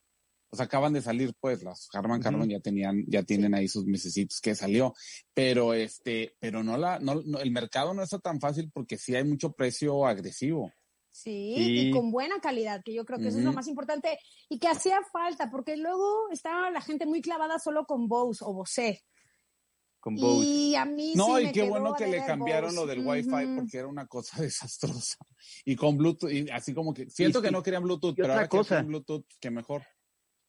O 0.50 0.56
sea, 0.56 0.64
acaban 0.64 0.92
de 0.94 1.02
salir, 1.02 1.34
pues, 1.40 1.62
las 1.62 1.88
Harman 1.92 2.22
Kardon 2.22 2.48
ya 2.48 2.60
tenían, 2.60 3.04
ya 3.06 3.22
tienen 3.22 3.54
ahí 3.54 3.68
sus 3.68 3.84
mesecitos 3.84 4.40
que 4.40 4.54
salió. 4.54 4.94
Pero 5.34 5.74
este, 5.74 6.36
pero 6.40 6.62
no 6.64 6.76
la, 6.78 6.98
no, 7.00 7.16
no- 7.24 7.38
el 7.40 7.50
mercado 7.50 7.92
no 7.92 8.02
está 8.02 8.18
tan 8.18 8.40
fácil 8.40 8.70
porque 8.72 8.96
sí 8.96 9.14
hay 9.14 9.24
mucho 9.24 9.52
precio 9.52 10.06
agresivo. 10.06 10.72
sí, 11.10 11.54
Sí. 11.56 11.88
y 11.88 11.90
con 11.90 12.10
buena 12.12 12.38
calidad, 12.40 12.80
que 12.84 12.94
yo 12.94 13.04
creo 13.04 13.18
que 13.18 13.28
eso 13.28 13.38
es 13.38 13.44
lo 13.44 13.52
más 13.52 13.66
importante 13.66 14.18
y 14.48 14.58
que 14.60 14.68
hacía 14.68 15.00
falta, 15.12 15.50
porque 15.50 15.76
luego 15.76 16.30
estaba 16.30 16.70
la 16.70 16.80
gente 16.80 17.06
muy 17.06 17.20
clavada 17.20 17.58
solo 17.58 17.84
con 17.86 18.06
Bose 18.08 18.44
o 18.44 18.52
Bose. 18.54 19.02
Con 20.00 20.14
Bose. 20.14 20.46
Y 20.46 20.76
a 20.76 20.84
mí 20.84 21.14
No, 21.16 21.24
sí 21.36 21.42
y 21.42 21.46
me 21.46 21.52
qué 21.52 21.60
quedó 21.62 21.70
bueno 21.70 21.94
que 21.94 22.06
le 22.06 22.24
cambiaron 22.24 22.70
Bose. 22.70 22.80
lo 22.80 22.86
del 22.86 23.04
Wi-Fi 23.04 23.56
porque 23.56 23.78
era 23.78 23.88
una 23.88 24.06
cosa 24.06 24.40
desastrosa. 24.42 25.16
Y 25.64 25.74
con 25.74 25.96
Bluetooth, 25.98 26.30
y 26.30 26.48
así 26.50 26.72
como 26.72 26.94
que 26.94 27.10
siento 27.10 27.40
Y- 27.40 27.42
que 27.42 27.50
no 27.50 27.62
querían 27.64 27.82
Bluetooth, 27.82 28.14
pero 28.16 28.32
ahora 28.34 28.44
que 28.48 28.56
cosa. 28.56 28.76
tienen 28.76 28.86
Bluetooth, 28.88 29.24
que 29.40 29.50
mejor. 29.50 29.82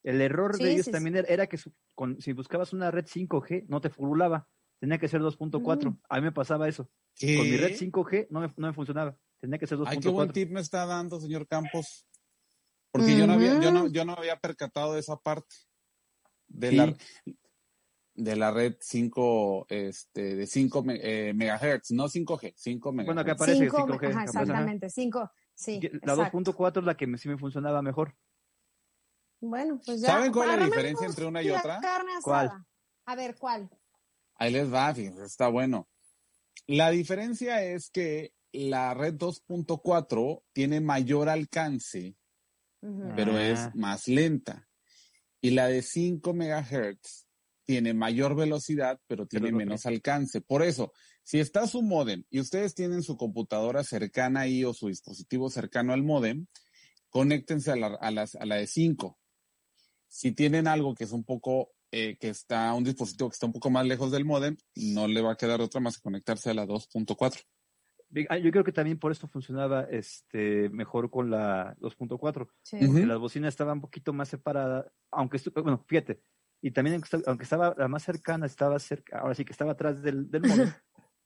El 0.03 0.21
error 0.21 0.55
Sí, 0.55 0.63
de 0.63 0.71
ellos 0.73 0.85
sí, 0.85 0.91
también 0.91 1.17
era- 1.17 1.27
era 1.27 1.47
que 1.47 1.57
su- 1.57 1.73
con- 1.95 2.21
si 2.21 2.31
buscabas 2.33 2.71
una 2.73 2.89
red 2.91 3.05
5G, 3.05 3.65
no 3.67 3.81
te 3.81 3.89
furulaba. 3.89 4.47
Tenía 4.79 4.97
que 4.97 5.07
ser 5.09 5.21
2.4. 5.21 5.91
Mm. 5.91 5.99
A 6.09 6.15
mí 6.17 6.21
me 6.23 6.31
pasaba 6.31 6.67
eso. 6.69 6.89
¿Qué? 7.15 7.35
Con 7.37 7.49
mi 7.49 7.57
red 7.57 7.75
5G 7.75 8.27
no 8.29 8.39
me, 8.39 8.47
no 8.55 8.67
me 8.67 8.73
funcionaba. 8.73 9.17
Tenía 9.41 9.57
que 9.59 9.67
ser 9.67 9.77
Ay, 9.85 9.97
qué 9.99 10.07
buen 10.09 10.29
2.4. 10.29 10.33
tip 10.33 10.51
me 10.51 10.61
está 10.61 10.85
dando, 10.85 11.19
señor 11.19 11.47
Campos. 11.47 12.05
Porque 12.91 13.17
yo 13.17 13.27
no 13.27 13.33
había, 13.33 13.59
yo 13.61 13.71
no, 13.71 13.87
yo 13.87 14.03
no 14.05 14.13
había 14.13 14.37
percatado 14.39 14.93
de 14.93 15.01
esa 15.01 15.17
parte. 15.17 15.55
De 16.47 16.69
Sí. 16.71 16.75
la 16.75 16.95
de 18.15 18.35
la 18.35 18.51
red 18.51 18.75
5, 18.81 19.65
este, 19.69 20.35
de 20.35 20.45
5 20.45 20.83
me- 20.83 20.99
eh, 21.01 21.33
megahertz, 21.33 21.91
no 21.91 22.09
5G, 22.09 22.53
5 22.57 22.91
megahertz. 22.91 23.05
Bueno, 23.07 23.21
acá 23.21 23.31
aparece 23.33 23.59
Cinco, 23.61 23.77
5G. 23.77 24.07
ajá, 24.11 24.23
exactamente, 24.25 24.89
cinco, 24.89 25.31
sí. 25.55 25.79
La 26.03 26.13
exacto. 26.13 26.21
2.4 26.23 26.81
es 26.81 26.85
la 26.85 26.97
que 26.97 27.07
me- 27.07 27.17
sí 27.17 27.29
me 27.29 27.37
funcionaba 27.37 27.81
mejor. 27.81 28.13
Bueno, 29.41 29.79
pues 29.85 30.01
ya. 30.01 30.07
¿Saben 30.09 30.31
cuál 30.31 30.51
es 30.51 30.59
la 30.59 30.65
diferencia 30.65 31.07
entre 31.07 31.25
una 31.25 31.41
y 31.41 31.49
otra? 31.49 31.79
carne 31.81 32.11
¿Cuál? 32.21 32.51
A 33.05 33.15
ver, 33.15 33.35
¿cuál? 33.37 33.69
Ahí 34.35 34.51
les 34.51 34.71
va, 34.73 34.93
fíjense, 34.93 35.23
está 35.25 35.47
bueno. 35.47 35.87
La 36.67 36.89
diferencia 36.91 37.63
es 37.63 37.89
que 37.89 38.33
la 38.51 38.93
red 38.93 39.13
2.4 39.15 40.43
tiene 40.53 40.81
mayor 40.81 41.29
alcance, 41.29 42.15
pero 43.15 43.33
Ah. 43.33 43.43
es 43.47 43.75
más 43.75 44.07
lenta. 44.07 44.67
Y 45.41 45.51
la 45.51 45.67
de 45.67 45.81
5 45.81 46.33
megahertz 46.33 47.25
tiene 47.65 47.93
mayor 47.93 48.35
velocidad, 48.35 48.99
pero 49.07 49.25
tiene 49.27 49.51
no 49.51 49.57
menos 49.57 49.85
alcance. 49.85 50.41
Por 50.41 50.63
eso, 50.63 50.91
si 51.23 51.39
está 51.39 51.67
su 51.67 51.81
modem 51.81 52.23
y 52.29 52.39
ustedes 52.39 52.73
tienen 52.75 53.03
su 53.03 53.15
computadora 53.15 53.83
cercana 53.83 54.41
ahí 54.41 54.63
o 54.65 54.73
su 54.73 54.87
dispositivo 54.87 55.49
cercano 55.49 55.93
al 55.93 56.03
modem, 56.03 56.47
conéctense 57.09 57.71
a 57.71 57.75
la, 57.75 57.87
a 57.87 58.11
las- 58.11 58.35
a 58.35 58.45
la 58.45 58.55
de 58.55 58.67
5. 58.67 59.18
Si 60.09 60.31
tienen 60.33 60.67
algo 60.67 60.95
que 60.95 61.03
es 61.03 61.11
un 61.11 61.23
poco, 61.23 61.71
eh, 61.91 62.17
que 62.19 62.29
está, 62.29 62.73
un 62.73 62.83
dispositivo 62.83 63.29
que 63.29 63.35
está 63.35 63.45
un 63.45 63.53
poco 63.53 63.69
más 63.69 63.85
lejos 63.85 64.11
del 64.11 64.25
modem, 64.25 64.57
no 64.75 65.07
le 65.07 65.21
va 65.21 65.33
a 65.33 65.37
quedar 65.37 65.61
otra 65.61 65.79
más 65.79 65.97
que 65.97 66.01
conectarse 66.03 66.49
a 66.49 66.53
la 66.55 66.65
2.4. 66.65 67.43
Ah, 68.29 68.37
Yo 68.39 68.49
creo 68.51 68.63
que 68.63 68.71
también 68.71 68.97
por 68.97 69.11
esto 69.11 69.27
funcionaba 69.27 69.83
este 69.83 70.67
mejor 70.69 71.11
con 71.11 71.29
la 71.29 71.75
2.4. 71.79 72.47
Sí. 72.63 72.77
Ujú. 72.77 72.87
porque 72.87 73.05
las 73.05 73.19
bocinas 73.19 73.49
estaban 73.49 73.77
un 73.77 73.81
poquito 73.81 74.11
más 74.13 74.29
separadas, 74.29 74.87
aunque, 75.11 75.39
bueno, 75.61 75.85
fíjate, 75.87 76.19
y 76.61 76.71
también 76.71 76.95
aunque 76.95 77.05
esta- 77.17 77.29
aunque 77.29 77.43
estaba 77.43 77.75
la 77.77 77.87
más 77.87 78.01
cercana, 78.03 78.47
estaba 78.47 78.79
cerca, 78.79 79.19
ahora 79.19 79.35
sí 79.35 79.45
que 79.45 79.51
estaba 79.51 79.73
atrás 79.73 80.01
del, 80.01 80.29
del 80.31 80.41
módem, 80.41 80.71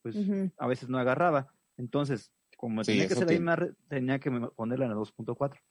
pues 0.01 0.17
a 0.57 0.67
veces 0.67 0.89
no 0.89 0.97
agarraba. 0.97 1.53
Entonces, 1.77 2.33
como 2.57 2.83
Sí, 2.83 2.91
tenía 2.91 3.07
que 3.07 3.13
ser 3.15 3.23
la 3.23 3.27
tiene. 3.29 3.39
misma 3.39 3.55
red, 3.55 3.73
tenía 3.87 4.19
que 4.19 4.29
ponerla 4.55 4.85
en 4.85 4.91
la 4.91 4.97
2.4. 4.97 5.61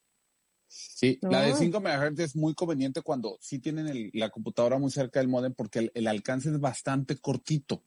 Sí, 0.74 1.18
la 1.22 1.42
de 1.42 1.52
Ah. 1.52 1.56
5 1.56 1.80
MHz 1.80 2.18
es 2.20 2.36
muy 2.36 2.54
conveniente 2.54 3.02
cuando 3.02 3.36
sí 3.40 3.58
tienen 3.58 3.88
el- 3.88 4.10
la 4.14 4.30
computadora 4.30 4.78
muy 4.78 4.90
cerca 4.90 5.20
del 5.20 5.28
modem 5.28 5.52
porque 5.54 5.80
el, 5.80 5.92
el 5.94 6.06
alcance 6.06 6.48
es 6.48 6.58
bastante 6.60 7.16
cortito. 7.18 7.82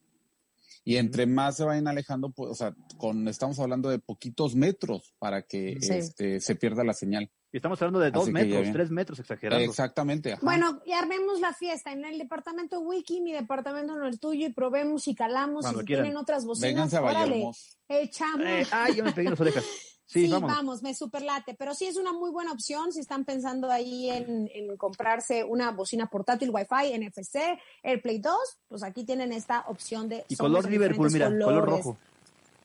Y 0.84 0.98
entre 0.98 1.26
más 1.26 1.56
se 1.56 1.64
vayan 1.64 1.88
alejando, 1.88 2.30
pues, 2.30 2.48
o 2.50 2.54
sea, 2.54 2.72
con, 2.96 3.26
estamos 3.26 3.58
hablando 3.58 3.88
de 3.88 3.98
poquitos 3.98 4.54
metros 4.54 5.14
para 5.18 5.42
que 5.42 5.78
Sí. 5.80 5.92
este, 5.94 6.40
se 6.40 6.54
pierda 6.54 6.84
la 6.84 6.92
señal. 6.92 7.28
Y 7.52 7.56
estamos 7.56 7.80
hablando 7.82 7.98
de 7.98 8.10
dos 8.12 8.28
metros, 8.30 8.68
tres 8.72 8.90
metros 8.90 9.18
exagerando. 9.18 9.64
Exactamente. 9.64 10.34
ajá. 10.34 10.40
Bueno, 10.44 10.80
y 10.86 10.92
armemos 10.92 11.40
la 11.40 11.52
fiesta 11.54 11.90
en 11.90 12.04
el 12.04 12.18
departamento 12.18 12.78
Wiki, 12.80 13.20
mi 13.20 13.32
departamento 13.32 13.96
no 13.96 14.06
el 14.06 14.20
tuyo, 14.20 14.46
y 14.46 14.52
probemos 14.52 15.08
y 15.08 15.14
calamos. 15.16 15.62
Cuando 15.62 15.80
y 15.80 15.82
si 15.82 15.86
quieran. 15.86 16.04
tienen 16.04 16.18
otras 16.18 16.44
bocinas, 16.44 16.68
Vénganse 16.70 16.96
a 16.98 17.02
órale, 17.02 17.50
echamos. 17.88 18.46
Eh, 18.46 18.66
ay, 18.70 18.94
yo 18.94 19.02
me 19.04 19.12
pegué 19.12 19.26
en 19.28 19.32
las 19.32 19.40
orejas. 19.40 19.64
Sí, 20.08 20.26
Sí, 20.26 20.32
vamos. 20.32 20.82
me 20.82 20.94
superlate, 20.94 21.54
pero 21.54 21.74
sí 21.74 21.86
es 21.86 21.96
una 21.96 22.12
muy 22.12 22.30
buena 22.30 22.52
opción 22.52 22.92
si 22.92 23.00
están 23.00 23.24
pensando 23.24 23.70
ahí 23.70 24.08
en, 24.08 24.48
en 24.54 24.76
comprarse 24.76 25.42
una 25.42 25.72
bocina 25.72 26.06
portátil 26.06 26.50
Wi-Fi, 26.50 26.92
NFC, 26.96 27.58
AirPlay 27.82 28.20
2, 28.20 28.36
pues 28.68 28.84
aquí 28.84 29.04
tienen 29.04 29.32
esta 29.32 29.64
opción 29.66 30.08
de 30.08 30.24
Y 30.28 30.36
color 30.36 30.70
Liverpool, 30.70 31.10
mira, 31.10 31.26
diferentes 31.26 31.44
color 31.44 31.64
colores. 31.64 31.84
rojo. 31.86 31.98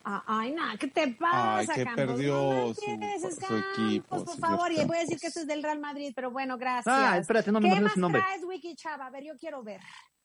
Ah, 0.04 0.22
ay, 0.26 0.52
nada, 0.52 0.76
¿qué 0.78 0.88
te 0.88 1.08
pasa, 1.14 1.56
Ay, 1.58 1.66
que 1.66 1.84
Campos? 1.84 2.06
perdió 2.06 2.34
No 2.34 2.74
su- 2.74 2.90
empieces, 2.90 3.34
su 3.34 3.40
Campos, 3.40 3.72
equipo, 3.72 4.08
por 4.24 4.34
señor 4.34 4.40
favor, 4.40 4.72
y 4.72 4.84
voy 4.84 4.96
a 4.96 5.00
decir 5.00 5.18
que 5.20 5.26
este 5.28 5.40
es 5.40 5.46
del 5.46 5.62
Real 5.62 5.78
Madrid, 5.80 6.12
pero 6.14 6.30
bueno, 6.30 6.58
gracias. 6.58 6.86
Ah, 6.96 7.18
espérate, 7.18 7.50
no 7.52 7.60
me 7.60 7.68
¿Qué 7.68 7.80
más 7.80 7.94
su 7.94 8.00
nombre. 8.00 8.20
traes, 8.20 8.44
Wiki 8.44 8.74
Chava? 8.76 9.06
A 9.06 9.10
ver, 9.10 9.24
yo 9.24 9.36
quiero 9.36 9.62
ver. 9.62 9.80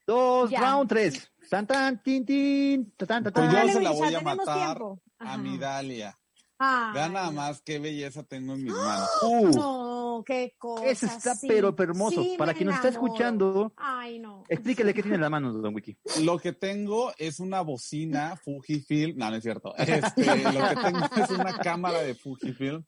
Dos, 0.06 0.50
Ya. 0.52 0.62
round 0.62 0.88
tres. 0.90 1.32
Tan, 1.50 1.66
tan, 1.68 2.02
tin, 2.02 2.26
tin, 2.26 2.92
tan, 2.92 3.08
tan, 3.08 3.24
Pues 3.34 3.50
yo 3.50 3.54
Dale, 3.58 3.74
se 3.74 3.82
la 3.82 3.92
voy 3.92 4.14
a 4.14 4.20
matar 4.22 4.78
tiempo. 4.78 5.00
a 5.20 5.38
mi 5.38 5.58
Dalia. 5.58 6.18
Ay, 6.60 6.94
Vean 6.94 7.14
nada 7.14 7.32
más 7.32 7.62
qué 7.62 7.80
belleza 7.80 8.24
tengo 8.24 8.54
en 8.54 8.64
mis 8.64 8.74
manos. 8.74 9.10
Uh, 9.22 9.50
No, 9.56 10.24
qué 10.26 10.56
cosa. 10.58 10.86
ese 10.86 11.06
está 11.06 11.36
sí. 11.36 11.48
pero 11.48 11.76
hermoso. 11.78 12.24
Sí, 12.24 12.36
Para 12.38 12.54
quien 12.54 12.68
nos 12.68 12.76
está 12.78 12.90
escuchando, 12.90 13.74
Ay, 13.78 14.20
no. 14.20 14.44
explíquele 14.50 14.94
qué 14.94 15.02
tiene 15.04 15.16
en 15.16 15.22
la 15.22 15.30
mano, 15.30 15.54
don 15.54 15.76
Wiki. 15.76 15.98
Lo 16.24 16.40
que 16.40 16.54
tengo 16.54 17.14
es 17.18 17.40
una 17.40 17.62
bocina 17.62 18.36
Fujifilm. 18.44 19.18
No, 19.18 19.30
no 19.30 19.36
es 19.36 19.44
cierto. 19.44 19.76
Este, 19.78 20.26
lo 20.26 20.68
que 20.70 20.76
tengo 20.84 21.06
es 21.24 21.30
una 21.30 21.58
cámara 21.60 22.00
de 22.00 22.16
Fujifilm. 22.16 22.84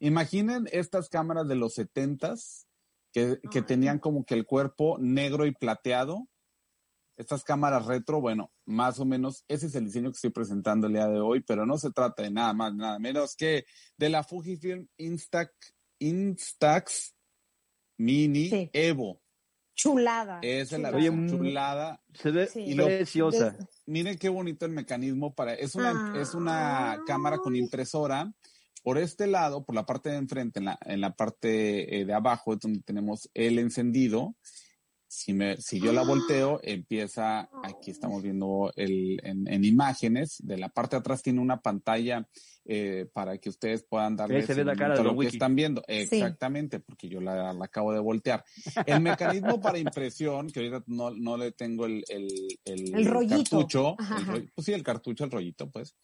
Imaginen 0.00 0.68
estas 0.72 1.08
cámaras 1.08 1.48
de 1.48 1.54
los 1.56 1.74
setentas 1.74 2.66
que, 3.12 3.38
que 3.50 3.62
tenían 3.62 3.98
como 3.98 4.24
que 4.24 4.34
el 4.34 4.44
cuerpo 4.44 4.96
negro 4.98 5.46
y 5.46 5.52
plateado. 5.52 6.26
Estas 7.16 7.42
cámaras 7.44 7.86
retro, 7.86 8.20
bueno, 8.20 8.52
más 8.66 8.98
o 9.00 9.04
menos 9.06 9.44
ese 9.48 9.66
es 9.66 9.74
el 9.74 9.86
diseño 9.86 10.10
que 10.10 10.16
estoy 10.16 10.30
presentando 10.30 10.86
el 10.86 10.92
día 10.94 11.06
de 11.08 11.18
hoy, 11.20 11.40
pero 11.40 11.64
no 11.64 11.78
se 11.78 11.90
trata 11.90 12.22
de 12.22 12.30
nada 12.30 12.52
más, 12.52 12.74
nada 12.74 12.98
menos 12.98 13.34
que 13.36 13.64
de 13.96 14.08
la 14.10 14.22
Fujifilm 14.22 14.86
Instax, 14.98 15.50
Instax 15.98 17.14
Mini 17.98 18.48
Sí. 18.50 18.70
Evo. 18.72 19.20
chulada. 19.74 20.40
Esa 20.42 20.76
es 20.76 20.82
la 20.82 20.88
chulada. 20.90 21.10
versión 21.10 21.28
chulada. 21.28 22.02
Se 22.14 22.30
ve 22.30 22.46
Sí. 22.46 22.60
Y 22.60 22.74
lo- 22.74 22.86
preciosa. 22.86 23.56
Miren 23.84 24.16
qué 24.18 24.30
bonito 24.30 24.64
el 24.64 24.72
mecanismo 24.72 25.34
para. 25.34 25.52
Es 25.54 25.74
una, 25.74 26.14
es 26.20 26.32
una 26.34 27.00
cámara 27.06 27.36
con 27.38 27.54
impresora. 27.56 28.32
Por 28.82 28.96
este 28.98 29.26
lado, 29.26 29.64
por 29.66 29.74
la 29.74 29.84
parte 29.84 30.08
de 30.10 30.16
enfrente, 30.16 30.60
en 30.60 30.66
la, 30.66 30.78
en 30.82 31.00
la 31.02 31.14
parte 31.14 32.00
eh, 32.00 32.04
de 32.06 32.14
abajo, 32.14 32.54
es 32.54 32.60
donde 32.60 32.80
tenemos 32.80 33.28
el 33.34 33.58
encendido. 33.58 34.34
Si, 35.16 35.32
me, 35.32 35.56
si 35.56 35.80
yo 35.80 35.94
la 35.94 36.02
volteo, 36.02 36.60
empieza, 36.62 37.48
aquí 37.64 37.90
estamos 37.90 38.22
viendo 38.22 38.70
el, 38.76 39.18
en, 39.24 39.48
en 39.50 39.64
imágenes, 39.64 40.36
de 40.42 40.58
la 40.58 40.68
parte 40.68 40.96
de 40.96 41.00
atrás 41.00 41.22
tiene 41.22 41.40
una 41.40 41.62
pantalla 41.62 42.28
eh, 42.66 43.06
para 43.14 43.38
que 43.38 43.48
ustedes 43.48 43.82
puedan 43.82 44.14
darle 44.14 44.42
la 44.42 44.76
cara 44.76 44.94
de 44.94 45.00
a 45.00 45.04
lo 45.04 45.18
que 45.18 45.28
están 45.28 45.56
viendo. 45.56 45.82
Exactamente, 45.88 46.80
porque 46.80 47.08
yo 47.08 47.22
la, 47.22 47.54
la 47.54 47.64
acabo 47.64 47.94
de 47.94 48.00
voltear. 48.00 48.44
El 48.84 49.00
mecanismo 49.00 49.58
para 49.58 49.78
impresión, 49.78 50.50
que 50.50 50.60
ahorita 50.60 50.84
no, 50.86 51.10
no 51.10 51.38
le 51.38 51.52
tengo 51.52 51.86
el, 51.86 52.04
el, 52.08 52.28
el, 52.66 52.94
El 52.94 53.06
rollito. 53.06 53.36
cartucho, 53.36 53.96
el 54.34 54.50
pues 54.54 54.66
sí, 54.66 54.74
el 54.74 54.82
cartucho, 54.82 55.24
el 55.24 55.30
rollito, 55.30 55.70
pues. 55.70 55.96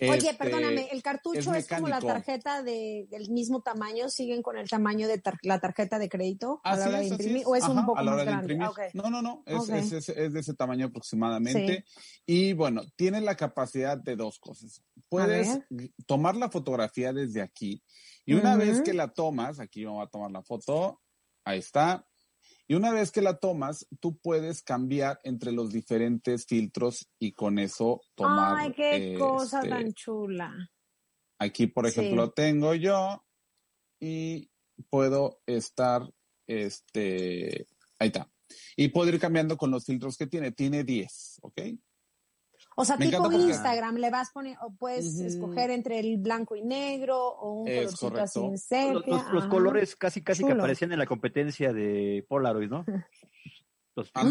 Oye, 0.00 0.16
Este, 0.16 0.34
perdóname, 0.34 0.88
el 0.90 1.02
cartucho 1.02 1.54
es 1.54 1.64
es, 1.64 1.68
como 1.68 1.86
la 1.88 2.00
tarjeta 2.00 2.62
de, 2.62 3.06
del 3.10 3.30
mismo 3.30 3.62
tamaño, 3.62 4.08
siguen 4.08 4.42
con 4.42 4.58
el 4.58 4.68
tamaño 4.68 5.06
de 5.06 5.18
tar- 5.18 5.38
la 5.42 5.60
tarjeta 5.60 5.98
de 6.00 6.08
crédito 6.08 6.60
a 6.64 6.76
la 6.76 6.88
hora 6.88 6.98
de 6.98 7.04
es, 7.06 7.10
imprimir, 7.12 7.36
es. 7.42 7.46
o 7.46 7.54
es 7.54 7.64
un 7.68 7.86
poco 7.86 7.98
a 7.98 8.02
la 8.02 8.10
más 8.10 8.20
hora 8.22 8.30
grande. 8.30 8.58
Ah. 8.60 8.72
No, 8.92 9.10
no, 9.10 9.22
no, 9.22 9.42
es, 9.46 9.54
Ok. 9.56 9.68
es, 9.70 10.32
de 10.32 10.40
ese 10.40 10.54
tamaño 10.54 10.86
aproximadamente. 10.86 11.84
Y 12.26 12.52
bueno, 12.54 12.82
tiene 12.96 13.20
la 13.20 13.36
capacidad 13.36 13.96
de 13.96 14.16
dos 14.16 14.38
cosas. 14.40 14.82
Puedes 15.08 15.60
tomar 16.06 16.34
la 16.36 16.50
fotografía 16.50 17.12
desde 17.12 17.40
aquí 17.42 17.82
y 18.24 18.34
una 18.34 18.56
vez 18.56 18.80
que 18.82 18.94
la 18.94 19.08
tomas, 19.12 19.60
aquí 19.60 19.84
vamos 19.84 20.06
a 20.06 20.10
tomar 20.10 20.30
la 20.30 20.42
foto, 20.42 21.00
ahí 21.44 21.58
está. 21.60 22.06
Y 22.66 22.74
una 22.74 22.92
vez 22.92 23.12
que 23.12 23.20
la 23.20 23.38
tomas, 23.38 23.86
tú 24.00 24.16
puedes 24.18 24.62
cambiar 24.62 25.20
entre 25.22 25.52
los 25.52 25.70
diferentes 25.70 26.46
filtros 26.46 27.08
y 27.18 27.32
con 27.32 27.58
eso 27.58 28.00
tomar. 28.14 28.56
Ay, 28.58 28.72
qué 28.72 29.16
cosa 29.18 29.58
este, 29.58 29.68
tan 29.68 29.92
chula. 29.92 30.70
Aquí, 31.38 31.66
por 31.66 31.90
Sí. 31.90 32.00
ejemplo, 32.00 32.30
tengo 32.32 32.74
yo 32.74 33.22
y 34.00 34.50
puedo 34.88 35.42
estar, 35.46 36.08
este, 36.46 37.66
ahí 37.98 38.08
está. 38.08 38.30
Y 38.76 38.88
puedo 38.88 39.10
ir 39.10 39.18
cambiando 39.18 39.56
con 39.56 39.70
los 39.70 39.84
filtros 39.84 40.16
que 40.16 40.26
tiene. 40.26 40.52
Tiene 40.52 40.84
10, 40.84 41.38
¿ok? 41.42 41.60
O 42.76 42.84
sea, 42.84 42.96
Me 42.96 43.06
tipo 43.06 43.30
Instagram, 43.30 43.96
le 43.96 44.10
vas 44.10 44.30
poner, 44.32 44.56
o 44.62 44.72
puedes 44.74 45.18
escoger 45.20 45.70
entre 45.70 46.00
el 46.00 46.18
blanco 46.18 46.56
y 46.56 46.62
negro 46.62 47.16
o 47.18 47.62
un 47.62 47.68
Es 47.68 47.96
colorcito 47.96 48.22
así 48.22 48.40
correcto. 48.40 48.44
en 48.46 48.94
Los, 48.94 49.04
sepia. 49.04 49.32
los- 49.32 49.46
colores 49.46 49.96
casi 49.96 50.22
casi 50.22 50.44
que 50.44 50.52
aparecían 50.52 50.92
en 50.92 50.98
la 50.98 51.06
competencia 51.06 51.72
de 51.72 52.24
Polaroid, 52.28 52.68
¿no? 52.70 52.84
Los 53.96 54.10
Ah, 54.14 54.24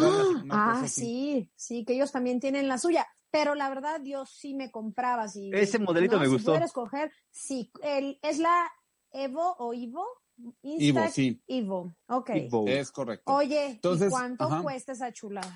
ah, 0.49 0.82
así. 0.84 1.01
sí, 1.01 1.51
sí, 1.56 1.86
que 1.86 1.93
ellos 1.93 2.12
también 2.12 2.41
tienen 2.41 2.67
la 2.67 2.77
suya. 2.77 3.08
Pero 3.32 3.56
la 3.56 3.69
verdad, 3.69 4.01
yo 4.03 4.25
sí 4.25 4.53
me 4.53 4.69
compraba. 4.69 5.27
Si, 5.29 5.49
Ese 5.53 5.79
modelito 5.79 6.19
me 6.19 6.25
si 6.25 6.32
gustó. 6.34 6.47
pudiera 6.51 6.65
escoger, 6.65 7.12
sí, 7.32 7.71
el, 7.82 8.19
es 8.21 8.39
la 8.39 8.69
Evo 9.12 9.56
o 9.58 9.73
Ivo. 9.73 10.06
Ivo, 10.36 10.53
Instax 10.63 11.13
sí, 11.13 11.41
Ivo, 11.47 11.93
ok. 12.08 12.29
Ivo. 12.36 12.65
es 12.67 12.91
correcto. 12.91 13.32
Oye, 13.34 13.67
Entonces, 13.67 14.08
¿y 14.08 14.12
cuánto 14.12 14.45
ajá. 14.45 14.62
cuesta 14.63 14.91
esa 14.91 15.13
chulada? 15.13 15.56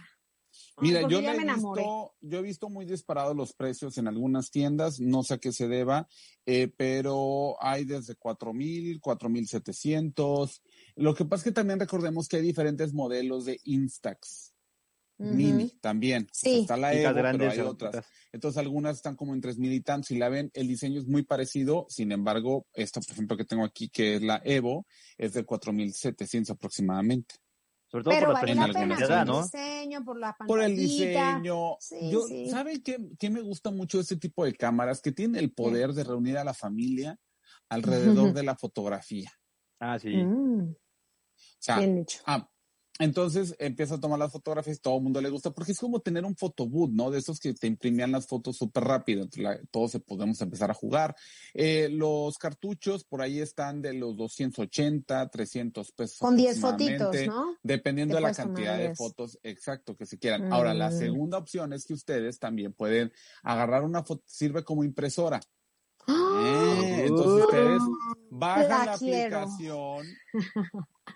Mira, 0.79 1.01
porque 1.01 1.15
yo, 1.15 1.21
ya 1.21 1.33
me 1.33 1.43
he 1.43 1.53
visto, 1.55 2.15
yo 2.21 2.39
he 2.39 2.41
visto 2.41 2.69
muy 2.69 2.85
disparados 2.85 3.35
los 3.35 3.53
precios 3.53 3.97
en 3.97 4.07
algunas 4.07 4.51
tiendas, 4.51 4.99
no 4.99 5.23
sé 5.23 5.35
a 5.35 5.37
qué 5.39 5.51
se 5.51 5.67
deba, 5.67 6.07
eh, 6.45 6.71
pero 6.75 7.55
hay 7.61 7.85
desde 7.85 8.15
4.000, 8.15 8.99
4.700. 8.99 10.61
Lo 10.95 11.15
que 11.15 11.25
pasa 11.25 11.41
es 11.41 11.43
que 11.45 11.51
también 11.51 11.79
recordemos 11.79 12.27
que 12.27 12.37
hay 12.37 12.43
diferentes 12.43 12.93
modelos 12.93 13.45
de 13.45 13.59
Instax. 13.63 14.53
Mini 15.19 15.69
también. 15.81 16.27
O 16.29 16.33
sea, 16.33 16.51
Sí. 16.51 16.59
está 16.59 16.77
la 16.77 16.93
Evo, 16.93 17.15
pero 17.15 17.49
hay 17.49 17.59
otras. 17.59 18.05
Entonces 18.31 18.57
algunas 18.59 18.97
están 18.97 19.15
como 19.15 19.33
en 19.33 19.41
tres 19.41 19.57
mil 19.57 19.73
y 19.73 19.81
tantos. 19.81 20.09
Si 20.09 20.17
la 20.17 20.29
ven, 20.29 20.51
el 20.53 20.67
diseño 20.67 20.99
es 20.99 21.07
muy 21.07 21.23
parecido. 21.23 21.87
Sin 21.89 22.11
embargo, 22.11 22.67
esta, 22.73 23.01
por 23.01 23.13
ejemplo, 23.13 23.35
que 23.35 23.45
tengo 23.45 23.63
aquí, 23.63 23.89
que 23.89 24.15
es 24.15 24.21
la 24.21 24.41
Evo, 24.45 24.85
es 25.17 25.33
de 25.33 25.43
4700 25.43 26.51
aproximadamente. 26.51 27.35
Sobre 27.89 28.03
todo 28.03 28.13
Pero 28.13 28.25
por 28.25 28.33
la 28.33 28.39
vale 28.41 28.55
la 28.55 28.67
pena 28.67 29.21
el 29.21 29.27
¿no? 29.27 29.43
diseño, 29.43 30.03
por 30.03 30.19
la 30.19 30.35
pantallita. 30.35 30.47
Por 30.47 30.61
el 30.61 30.75
diseño. 30.75 31.77
Sí, 31.79 32.11
Yo, 32.11 32.21
sí. 32.27 32.49
¿Saben 32.49 32.81
qué, 32.81 32.97
qué 33.17 33.29
me 33.29 33.41
gusta 33.41 33.71
mucho 33.71 33.99
este 33.99 34.17
tipo 34.17 34.43
de 34.43 34.53
cámaras? 34.53 35.01
Que 35.01 35.13
tienen 35.13 35.37
el 35.41 35.53
poder 35.53 35.93
de 35.93 36.03
reunir 36.03 36.37
a 36.37 36.43
la 36.43 36.53
familia 36.53 37.17
alrededor 37.69 38.33
de 38.33 38.43
la 38.43 38.55
fotografía. 38.55 39.31
Ah, 39.79 39.97
sí. 39.97 40.15
Mm, 40.15 40.71
O 40.71 40.75
sea, 41.59 41.77
bien 41.79 41.95
dicho. 41.95 42.19
Ah, 42.25 42.49
entonces 42.99 43.55
empieza 43.59 43.95
a 43.95 43.99
tomar 43.99 44.17
las 44.19 44.31
fotografías, 44.31 44.79
todo 44.81 44.97
el 44.97 45.03
mundo 45.03 45.21
le 45.21 45.29
gusta, 45.29 45.51
porque 45.51 45.71
es 45.71 45.79
como 45.79 45.99
tener 45.99 46.25
un 46.25 46.35
fotoboot, 46.35 46.91
¿no? 46.91 47.11
De 47.11 47.19
esos 47.19 47.39
que 47.39 47.53
te 47.53 47.67
imprimían 47.67 48.11
las 48.11 48.27
fotos 48.27 48.57
súper 48.57 48.83
rápido, 48.85 49.27
la- 49.35 49.59
todos 49.71 49.99
podemos 50.05 50.39
empezar 50.41 50.71
a 50.71 50.73
jugar. 50.73 51.15
Eh, 51.53 51.89
los 51.91 52.37
cartuchos 52.37 53.03
por 53.03 53.21
ahí 53.21 53.39
están 53.39 53.81
de 53.81 53.93
los 53.93 54.15
280, 54.17 55.29
300 55.29 55.91
pesos. 55.91 56.17
Con 56.19 56.35
10 56.35 56.59
fotitos, 56.59 57.15
¿no? 57.27 57.55
Dependiendo 57.63 58.15
de 58.15 58.21
la 58.21 58.33
cantidad 58.33 58.77
de 58.77 58.85
10. 58.87 58.97
fotos 58.97 59.37
exacto 59.43 59.95
que 59.95 60.05
se 60.05 60.17
quieran. 60.17 60.51
Ahora, 60.51 60.73
la 60.73 60.89
Mm. 60.89 60.97
segunda 60.97 61.37
opción 61.37 61.73
es 61.73 61.85
que 61.85 61.93
ustedes 61.93 62.39
también 62.39 62.73
pueden 62.73 63.11
agarrar 63.43 63.83
una 63.83 64.03
foto, 64.03 64.23
sirve 64.25 64.63
como 64.63 64.83
impresora. 64.83 65.39
¡Ah! 66.07 66.41
Eh, 66.41 67.05
entonces 67.07 67.43
ustedes 67.45 67.81
bajan 68.29 68.69
La 68.85 68.93
aplicación 68.93 70.05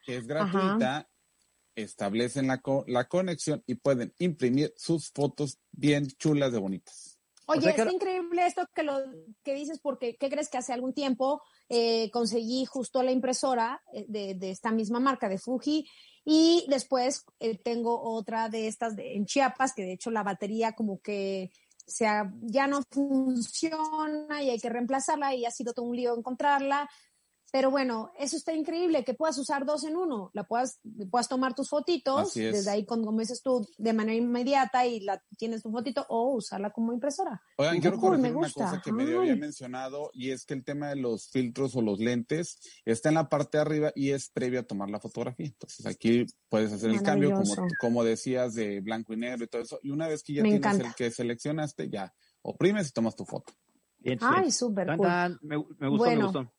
que 0.06 0.18
es 0.18 0.28
gratuita, 0.28 1.08
establecen 1.76 2.48
la, 2.48 2.62
co- 2.62 2.84
la 2.88 3.08
conexión 3.08 3.64
y 3.68 3.76
pueden 3.76 4.14
imprimir 4.20 4.74
sus 4.78 5.12
fotos 5.12 5.60
bien 5.72 6.08
chulas 6.08 6.52
de 6.52 6.60
bonitas. 6.60 7.18
Oye, 7.48 7.62
sea 7.64 7.74
que- 7.76 7.82
está 7.82 7.94
increíble 7.94 8.46
esto 8.46 8.66
que 8.74 8.84
lo 8.84 8.98
que 9.44 9.54
dices 9.56 9.80
porque 9.82 10.16
¿qué 10.16 10.30
crees 10.30 10.48
que 10.50 10.58
hace 10.58 10.72
algún 10.74 10.94
tiempo 10.94 11.42
eh, 11.70 12.10
conseguí 12.12 12.66
justo 12.66 13.04
la 13.04 13.12
impresora 13.12 13.82
eh, 13.94 14.06
de, 14.08 14.36
de 14.36 14.52
esta 14.52 14.72
misma 14.72 15.00
marca 15.02 15.28
de 15.28 15.38
Fuji 15.38 15.86
y 16.24 16.66
después 16.70 17.26
eh, 17.40 17.58
tengo 17.58 18.00
otra 18.02 18.48
de 18.48 18.68
estas 18.68 18.96
de, 18.96 19.16
en 19.16 19.26
Chiapas 19.26 19.74
que 19.74 19.82
de 19.84 19.94
hecho 19.94 20.12
la 20.12 20.24
batería 20.24 20.74
como 20.74 21.02
que 21.02 21.52
se 21.86 22.06
ha- 22.08 22.32
ya 22.42 22.68
no 22.68 22.84
funciona 22.90 24.42
y 24.44 24.50
hay 24.50 24.60
que 24.60 24.70
reemplazarla 24.70 25.36
y 25.36 25.46
ha 25.46 25.52
sido 25.52 25.74
todo 25.74 25.86
un 25.86 25.96
lío 25.96 26.16
encontrarla. 26.18 26.90
Pero 27.52 27.70
bueno, 27.70 28.12
eso 28.18 28.38
está 28.38 28.54
increíble, 28.54 29.04
que 29.04 29.14
puedas 29.14 29.38
usar 29.38 29.66
dos 29.66 29.84
en 29.84 29.98
uno, 29.98 30.32
la 30.34 30.46
puedas, 30.46 30.80
puedas 31.10 31.28
tomar 31.28 31.54
tus 31.54 31.68
fotitos, 31.70 32.34
desde 32.34 32.72
ahí, 32.72 32.86
con- 32.86 33.04
como 33.04 33.20
dices 33.20 33.42
tú, 33.44 33.68
de 33.78 33.92
manera 33.92 34.16
inmediata 34.18 34.86
y 34.86 35.02
la 35.02 35.22
tienes 35.38 35.62
tu 35.62 35.70
fotito 35.70 36.06
o 36.08 36.34
usarla 36.36 36.70
como 36.72 36.94
impresora. 36.94 37.42
Oigan, 37.58 37.82
quiero 37.82 37.98
cool, 37.98 38.12
corregir 38.12 38.32
me 38.32 38.38
una 38.38 38.48
gusta. 38.48 38.64
cosa 38.70 38.82
que 38.82 38.94
medio 38.94 39.20
había 39.20 39.34
Ay. 39.34 39.40
mencionado 39.40 40.12
y 40.14 40.32
es 40.32 40.46
que 40.46 40.54
el 40.54 40.64
tema 40.64 40.88
de 40.90 40.96
los 40.96 41.30
filtros 41.30 41.76
o 41.76 41.82
los 41.82 42.00
lentes 42.00 42.58
está 42.86 43.10
en 43.10 43.16
la 43.16 43.28
parte 43.28 43.58
de 43.58 43.62
arriba 43.64 43.92
y 43.96 44.12
es 44.12 44.30
previo 44.30 44.62
a 44.62 44.64
tomar 44.64 44.90
la 44.90 45.02
fotografía. 45.02 45.48
Entonces 45.48 45.86
aquí 45.86 46.26
puedes 46.48 46.72
hacer 46.72 46.90
el 46.92 47.02
cambio 47.04 47.34
como, 47.36 47.54
como 47.80 48.04
decías 48.06 48.54
de 48.56 48.80
blanco 48.80 49.12
y 49.14 49.18
negro 49.18 49.44
y 49.44 49.48
todo 49.48 49.62
eso. 49.62 49.78
Y 49.84 49.92
una 49.92 50.08
vez 50.08 50.24
que 50.24 50.34
ya 50.36 50.44
Me 50.44 50.50
tienes 50.52 50.68
encanta. 50.68 50.88
el 50.88 50.96
que 50.96 51.12
seleccionaste, 51.12 51.90
ya 51.90 52.14
oprimes 52.44 52.88
y 52.88 52.92
tomas 52.94 53.16
tu 53.16 53.26
foto. 53.26 53.52
Bien. 54.00 54.18
Ay, 54.22 54.52
súper 54.52 54.96
cool. 54.96 55.38
me, 55.42 55.58
me 55.58 55.58
gustó, 55.90 55.98
Bueno, 55.98 56.20
me 56.22 56.24
gustó. 56.24 56.54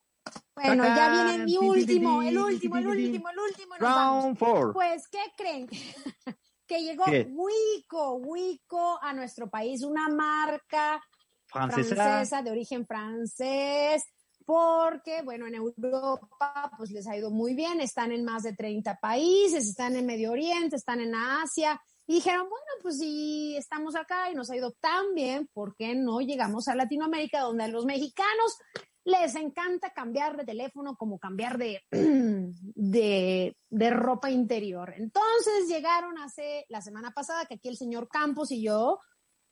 Bueno, 0.54 0.84
ya 0.84 1.10
viene 1.10 1.44
mi 1.44 1.56
último, 1.56 2.22
el 2.22 2.38
último, 2.38 2.76
el 2.76 2.86
último, 2.86 3.28
el 3.30 3.38
último. 3.38 3.74
Round 3.78 4.36
four. 4.36 4.72
Pues, 4.72 5.08
¿qué 5.08 5.18
creen? 5.36 5.68
que 6.66 6.82
llegó 6.82 7.04
¿Qué? 7.04 7.28
Wico, 7.30 8.14
Wico 8.16 8.98
a 9.02 9.12
nuestro 9.12 9.50
país, 9.50 9.82
una 9.82 10.08
marca 10.08 11.02
Francesa. 11.46 11.94
francesa 11.94 12.42
de 12.42 12.50
origen 12.50 12.86
francés, 12.86 14.04
porque, 14.44 15.22
bueno, 15.22 15.46
en 15.46 15.54
Europa 15.54 16.70
pues 16.76 16.90
les 16.90 17.06
ha 17.06 17.16
ido 17.16 17.30
muy 17.30 17.54
bien, 17.54 17.80
están 17.80 18.12
en 18.12 18.24
más 18.24 18.42
de 18.42 18.54
30 18.54 18.98
países, 19.00 19.68
están 19.68 19.96
en 19.96 20.06
Medio 20.06 20.32
Oriente, 20.32 20.76
están 20.76 21.00
en 21.00 21.14
Asia, 21.14 21.80
y 22.06 22.14
dijeron, 22.14 22.48
bueno, 22.48 22.66
pues 22.82 22.98
si 22.98 23.56
estamos 23.56 23.94
acá 23.94 24.30
y 24.30 24.34
nos 24.34 24.50
ha 24.50 24.56
ido 24.56 24.72
tan 24.72 25.14
bien, 25.14 25.48
¿por 25.52 25.76
qué 25.76 25.94
no 25.94 26.20
llegamos 26.20 26.68
a 26.68 26.74
Latinoamérica, 26.74 27.40
donde 27.40 27.64
a 27.64 27.68
los 27.68 27.84
mexicanos 27.84 28.58
les 29.04 29.34
encanta 29.34 29.90
cambiar 29.90 30.36
de 30.36 30.44
teléfono 30.44 30.96
como 30.96 31.18
cambiar 31.18 31.58
de, 31.58 31.80
de, 31.90 33.56
de 33.70 33.90
ropa 33.90 34.30
interior? 34.30 34.94
Entonces 34.96 35.68
llegaron 35.68 36.18
hace 36.18 36.64
la 36.68 36.80
semana 36.80 37.10
pasada, 37.12 37.46
que 37.46 37.54
aquí 37.54 37.68
el 37.68 37.76
señor 37.76 38.08
Campos 38.08 38.50
y 38.52 38.62
yo 38.62 38.98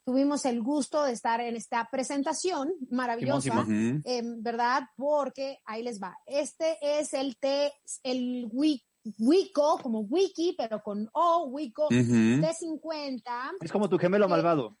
tuvimos 0.03 0.45
el 0.45 0.61
gusto 0.63 1.03
de 1.03 1.13
estar 1.13 1.41
en 1.41 1.55
esta 1.55 1.87
presentación 1.91 2.73
maravillosa, 2.89 3.41
Simón, 3.41 4.01
em, 4.05 4.41
¿verdad? 4.41 4.83
Porque 4.97 5.59
ahí 5.65 5.83
les 5.83 6.01
va. 6.01 6.17
Este 6.25 6.77
es 6.81 7.13
el 7.13 7.37
T, 7.37 7.71
el 8.03 8.47
Wi- 8.51 8.83
Wico, 9.19 9.79
como 9.81 10.01
Wiki, 10.01 10.55
pero 10.57 10.81
con 10.81 11.07
O, 11.13 11.45
Wico 11.51 11.85
Ujú. 11.85 11.93
T50. 12.41 13.51
Es 13.61 13.71
como 13.71 13.89
tu 13.89 13.97
gemelo 13.97 14.25
que- 14.27 14.31
malvado. 14.31 14.77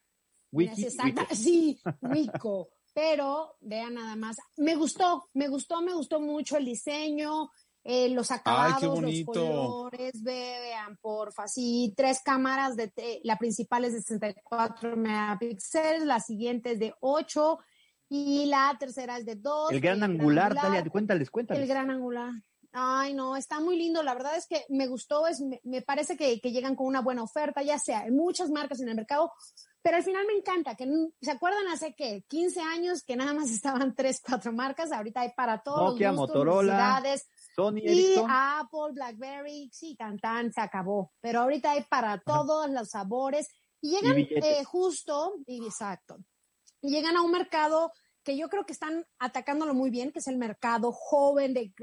Wiki, 0.51 0.75
Sí, 0.75 0.85
exacta- 0.85 1.21
Wiki. 1.23 1.35
sí, 1.35 1.81
Wico. 2.01 2.69
Pero 2.93 3.55
vean 3.61 3.93
nada 3.93 4.15
más, 4.15 4.37
me 4.57 4.75
gustó, 4.75 5.29
me 5.33 5.47
gustó, 5.47 5.81
me 5.81 5.93
gustó 5.93 6.19
mucho 6.19 6.57
el 6.57 6.65
diseño. 6.65 7.49
eh, 7.83 8.09
los 8.09 8.29
acabados, 8.29 9.01
los 9.01 9.23
colores, 9.25 10.21
vean, 10.21 10.97
porfa. 10.97 11.47
Sí, 11.47 11.93
tres 11.97 12.21
cámaras, 12.23 12.75
de 12.75 12.91
la 13.23 13.37
principal 13.37 13.85
es 13.85 13.93
de 13.93 14.01
64 14.01 14.95
megapíxeles, 14.95 16.05
la 16.05 16.19
siguiente 16.19 16.73
es 16.73 16.79
de 16.79 16.93
8 16.99 17.57
y 18.09 18.45
la 18.45 18.75
tercera 18.79 19.17
es 19.17 19.25
de 19.25 19.35
2. 19.35 19.71
El 19.71 19.81
gran 19.81 20.03
angular, 20.03 20.53
Talia, 20.53 20.83
cuéntales, 20.89 21.31
cuéntales. 21.31 21.63
El 21.63 21.69
gran 21.69 21.89
angular. 21.89 22.33
Ay, 22.73 23.13
no, 23.13 23.35
está 23.35 23.59
muy 23.59 23.77
lindo. 23.77 24.01
La 24.01 24.13
verdad 24.13 24.37
es 24.37 24.47
que 24.47 24.65
me 24.69 24.87
gustó, 24.87 25.27
es, 25.27 25.41
me, 25.63 25.81
parece 25.81 26.15
que, 26.15 26.39
que, 26.39 26.51
llegan 26.51 26.75
con 26.75 26.87
una 26.87 27.01
buena 27.01 27.23
oferta, 27.23 27.61
ya 27.61 27.77
sea, 27.77 28.01
hay 28.01 28.11
muchas 28.11 28.49
marcas 28.49 28.79
en 28.79 28.89
el 28.89 28.95
mercado, 28.95 29.31
pero 29.81 29.97
al 29.97 30.03
final 30.03 30.25
me 30.27 30.33
encanta 30.33 30.75
que, 30.75 30.87
¿se 31.21 31.31
acuerdan 31.31 31.67
hace 31.67 31.95
que 31.95 32.23
15 32.27 32.61
años 32.61 33.03
que 33.03 33.15
nada 33.15 33.33
más 33.33 33.49
estaban 33.51 33.95
tres, 33.95 34.21
cuatro 34.25 34.53
marcas? 34.53 34.91
Ahorita 34.91 35.21
hay 35.21 35.31
para 35.35 35.61
todos 35.61 35.93
Nokia, 35.93 36.09
los 36.09 36.17
Motorola, 36.17 37.03
Sony, 37.55 37.79
y 37.79 38.15
Apple, 38.27 38.93
BlackBerry, 38.93 39.69
sí, 39.73 39.95
cantan, 39.97 40.53
se 40.53 40.61
acabó. 40.61 41.11
Pero 41.19 41.41
ahorita 41.41 41.71
hay 41.71 41.83
para 41.83 42.19
todos 42.19 42.69
los 42.69 42.89
sabores 42.89 43.49
y 43.81 43.91
llegan 43.91 44.17
eh, 44.17 44.63
justo, 44.63 45.35
y 45.47 45.65
exacto, 45.65 46.17
y 46.81 46.91
llegan 46.91 47.17
a 47.17 47.23
un 47.23 47.31
mercado 47.31 47.91
que 48.23 48.37
yo 48.37 48.49
creo 48.49 48.65
que 48.65 48.73
están 48.73 49.05
atacándolo 49.19 49.73
muy 49.73 49.89
bien, 49.89 50.11
que 50.11 50.19
es 50.19 50.27
el 50.27 50.37
mercado 50.37 50.91
joven, 50.91 51.53
de, 51.53 51.73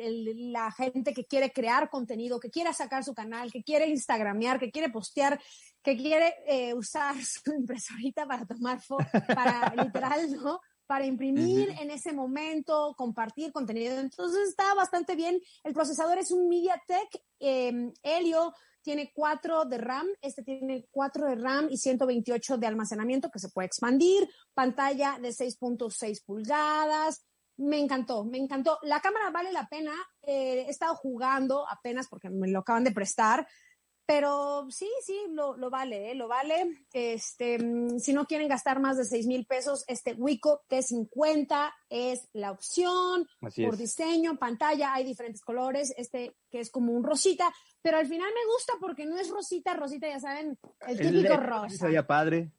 la 0.51 0.71
gente 0.71 1.13
que 1.13 1.25
quiere 1.25 1.53
crear 1.53 1.91
contenido, 1.91 2.39
que 2.39 2.51
quiere 2.51 2.73
sacar 2.73 3.05
su 3.05 3.15
canal, 3.15 3.51
que 3.51 3.63
quiere 3.63 3.89
instagramear, 3.89 4.59
que 4.59 4.71
quiere 4.71 4.91
postear, 4.91 5.41
que 5.83 5.97
quiere 5.97 6.35
eh, 6.47 6.75
usar 6.75 7.15
su 7.25 7.53
impresorita 7.53 8.27
para 8.27 8.47
tomar 8.47 8.81
fotos, 8.81 9.23
para 9.27 9.75
literal, 9.85 10.33
¿no? 10.33 10.61
Para 10.87 11.05
imprimir 11.05 11.71
en 11.81 11.91
ese 11.91 12.13
momento, 12.13 12.95
compartir 12.97 13.53
contenido. 13.53 13.99
Entonces 13.99 14.49
está 14.49 14.73
bastante 14.75 15.17
bien. 15.17 15.39
El 15.63 15.75
procesador 15.75 16.19
es 16.19 16.31
un 16.31 16.49
MediaTek 16.49 17.23
eh, 17.41 17.93
Helio 18.03 18.55
tiene 18.89 19.13
4 19.15 19.67
de 19.67 19.77
RAM, 19.77 20.07
este 20.23 20.43
tiene 20.43 20.87
4 20.91 21.27
de 21.27 21.35
RAM 21.35 21.67
y 21.69 21.77
128 21.77 22.57
de 22.57 22.67
almacenamiento 22.67 23.31
que 23.31 23.39
se 23.39 23.51
puede 23.51 23.67
expandir, 23.67 24.27
pantalla 24.55 25.19
de 25.21 25.29
6.6 25.29 26.25
pulgadas. 26.25 27.23
Me 27.59 27.79
encantó, 27.81 28.25
me 28.25 28.39
encantó. 28.39 28.79
La 28.81 29.01
cámara 29.01 29.31
vale 29.31 29.53
la 29.53 29.69
pena. 29.69 29.93
Eh, 30.23 30.65
he 30.67 30.71
estado 30.71 30.95
jugando 30.95 31.69
apenas 31.69 32.09
porque 32.09 32.31
me 32.31 32.49
lo 32.49 32.61
acaban 32.61 32.83
de 32.83 32.93
prestar 32.93 33.47
pero 34.09 34.67
sí, 34.71 34.89
sí, 35.05 35.27
lo, 35.33 35.55
lo 35.59 35.69
vale, 35.69 36.11
¿eh? 36.11 36.15
lo 36.15 36.29
vale. 36.29 36.87
Este, 36.95 37.59
mm, 37.59 37.99
si 37.99 38.15
no 38.15 38.25
quieren 38.25 38.49
gastar 38.49 38.81
más 38.81 38.97
de 38.97 39.05
6 39.05 39.27
mil 39.27 39.45
pesos, 39.45 39.85
este 39.87 40.15
Wico 40.15 40.63
T50 40.71 41.71
es 41.91 42.27
la 42.33 42.53
opción. 42.53 43.29
por 43.39 43.77
diseño, 43.77 44.39
pantalla, 44.39 44.95
hay 44.95 45.05
diferentes 45.05 45.43
colores. 45.43 45.93
Este 45.99 46.35
que 46.51 46.61
es 46.61 46.71
como 46.71 46.95
un 46.95 47.05
rosita, 47.05 47.53
pero 47.83 47.99
al 47.99 48.07
final 48.07 48.31
me 48.33 48.51
gusta 48.51 48.73
porque 48.81 49.05
no 49.05 49.19
es 49.19 49.29
rosita, 49.29 49.75
rosita, 49.75 50.09
ya 50.09 50.21
saben, 50.21 50.59
el 50.87 50.99
típico 50.99 51.37
rosa. 51.37 51.77
Sería 51.77 52.07
padre. 52.07 52.51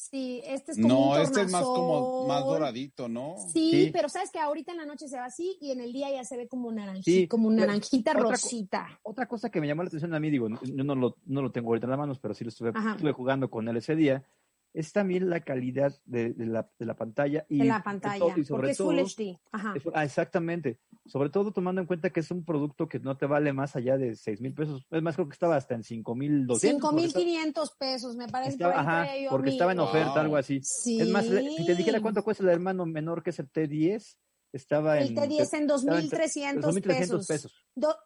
Sí, 0.00 0.40
este 0.46 0.72
es 0.72 0.80
como 0.80 0.88
no, 0.88 1.18
este 1.18 1.42
es 1.42 1.52
más 1.52 1.62
como 1.62 2.26
más 2.26 2.42
doradito, 2.42 3.06
¿no? 3.06 3.36
Sí, 3.52 3.90
pero 3.92 4.08
sabes 4.08 4.30
que 4.30 4.38
ahorita 4.38 4.72
en 4.72 4.78
la 4.78 4.86
noche 4.86 5.08
se 5.08 5.18
va 5.18 5.26
así 5.26 5.58
y 5.60 5.72
en 5.72 5.80
el 5.80 5.92
día 5.92 6.10
ya 6.10 6.24
se 6.24 6.38
ve 6.38 6.48
como 6.48 6.72
naranjita, 6.72 7.28
como 7.28 7.50
naranjita 7.50 8.14
rosita. 8.14 8.98
Otra 9.02 9.26
cosa 9.26 9.50
que 9.50 9.60
me 9.60 9.66
llamó 9.66 9.82
la 9.82 9.88
atención 9.88 10.14
a 10.14 10.18
mí, 10.18 10.30
digo, 10.30 10.48
yo 10.48 10.84
no 10.84 10.94
lo, 10.94 11.18
no 11.26 11.42
lo 11.42 11.52
tengo 11.52 11.68
ahorita 11.68 11.84
en 11.84 11.90
las 11.90 11.98
manos, 11.98 12.18
pero 12.18 12.32
sí 12.32 12.44
lo 12.44 12.48
estuve, 12.48 12.70
estuve 12.70 13.12
jugando 13.12 13.50
con 13.50 13.68
él 13.68 13.76
ese 13.76 13.94
día, 13.94 14.24
es 14.72 14.92
también 14.92 15.28
la 15.28 15.40
calidad 15.40 15.92
de, 16.04 16.34
la, 16.36 16.70
de 16.78 16.86
la, 16.86 16.94
pantalla. 16.94 17.44
Y 17.48 17.58
de 17.58 17.64
la 17.64 17.82
pantalla, 17.82 18.34
porque 18.48 18.70
es 18.70 18.78
Full 18.78 18.98
HD. 18.98 19.38
Ajá. 19.50 19.74
Ah, 19.94 20.04
exactamente. 20.04 20.78
Sobre 21.06 21.30
todo 21.30 21.52
tomando 21.52 21.80
en 21.80 21.86
cuenta 21.86 22.10
que 22.10 22.20
es 22.20 22.30
un 22.30 22.44
producto 22.44 22.88
que 22.88 23.00
no 23.00 23.16
te 23.16 23.26
vale 23.26 23.52
más 23.52 23.74
allá 23.74 23.96
de 23.96 24.14
6 24.14 24.40
mil 24.40 24.54
pesos. 24.54 24.86
Es 24.90 25.02
más, 25.02 25.16
creo 25.16 25.28
que 25.28 25.32
estaba 25.32 25.56
hasta 25.56 25.74
en 25.74 25.82
5 25.82 26.14
mil 26.14 26.46
200. 26.46 26.90
5 26.90 26.92
mil 26.92 27.12
500 27.12 27.70
pesos, 27.76 28.16
me 28.16 28.28
parece. 28.28 28.62
ajá, 28.64 29.08
porque 29.28 29.50
estaba 29.50 29.72
en 29.72 29.80
oferta, 29.80 30.20
algo 30.20 30.36
así. 30.36 30.58
Es 30.58 31.08
más, 31.10 31.26
si 31.26 31.66
te 31.66 31.74
dijera 31.74 32.00
cuánto 32.00 32.22
cuesta 32.22 32.44
el 32.44 32.50
hermano 32.50 32.86
menor 32.86 33.22
que 33.22 33.30
es 33.30 33.38
el 33.38 33.50
T10, 33.50 34.16
estaba 34.52 34.98
el 34.98 35.14
T10 35.14 35.54
en 35.54 35.68
2.300 35.68 37.26
pesos. 37.26 37.52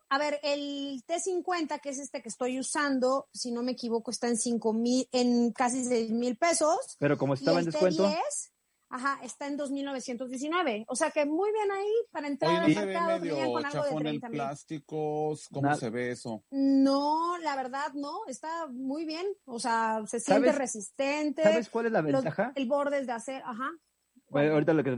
a 0.09 0.18
ver, 0.18 0.40
el 0.42 1.02
T50, 1.07 1.80
que 1.80 1.90
es 1.90 1.98
este 1.98 2.22
que 2.22 2.28
estoy 2.28 2.59
usando, 2.59 3.28
si 3.33 3.50
no 3.50 3.62
me 3.62 3.72
equivoco, 3.72 4.11
está 4.11 4.28
en 4.28 4.37
5.000, 4.37 5.09
en 5.12 5.52
casi 5.52 5.85
6.000 5.85 6.38
pesos. 6.38 6.96
Pero 6.98 7.16
como 7.16 7.35
estaba 7.35 7.61
en 7.61 7.66
descuento. 7.66 8.07
T10, 8.07 8.18
ajá, 8.90 9.20
está 9.22 9.46
en 9.46 9.59
2.919. 9.59 10.85
O 10.88 10.96
sea 10.96 11.11
que 11.11 11.24
muy 11.24 11.50
bien 11.52 11.70
ahí 11.70 11.92
para 12.11 12.28
entrar 12.28 12.62
al 12.62 12.74
mercado. 12.74 13.20
Medio 13.20 13.52
con 13.52 13.64
algo 13.64 13.85
de 13.85 13.94
30 13.96 14.28
plásticos, 14.28 15.48
¿cómo 15.48 15.74
se 15.76 15.90
ve 15.90 16.11
eso? 16.11 16.44
No, 16.50 17.38
la 17.38 17.57
verdad 17.57 17.92
no, 17.94 18.20
está 18.26 18.66
muy 18.68 19.04
bien. 19.07 19.26
O 19.46 19.59
sea, 19.59 20.02
se 20.07 20.20
siente 20.20 20.52
resistente. 20.52 21.42
¿Sabes 21.42 21.70
cuál 21.70 21.87
es 21.87 21.92
la 21.92 22.02
ventaja? 22.02 22.52
el 22.54 22.66
borde 22.66 22.98
es 22.98 23.07
de 23.07 23.12
acero, 23.12 23.46
ajá 23.46 23.70
ahorita 24.35 24.75
lo 24.75 24.85
que, 24.85 24.90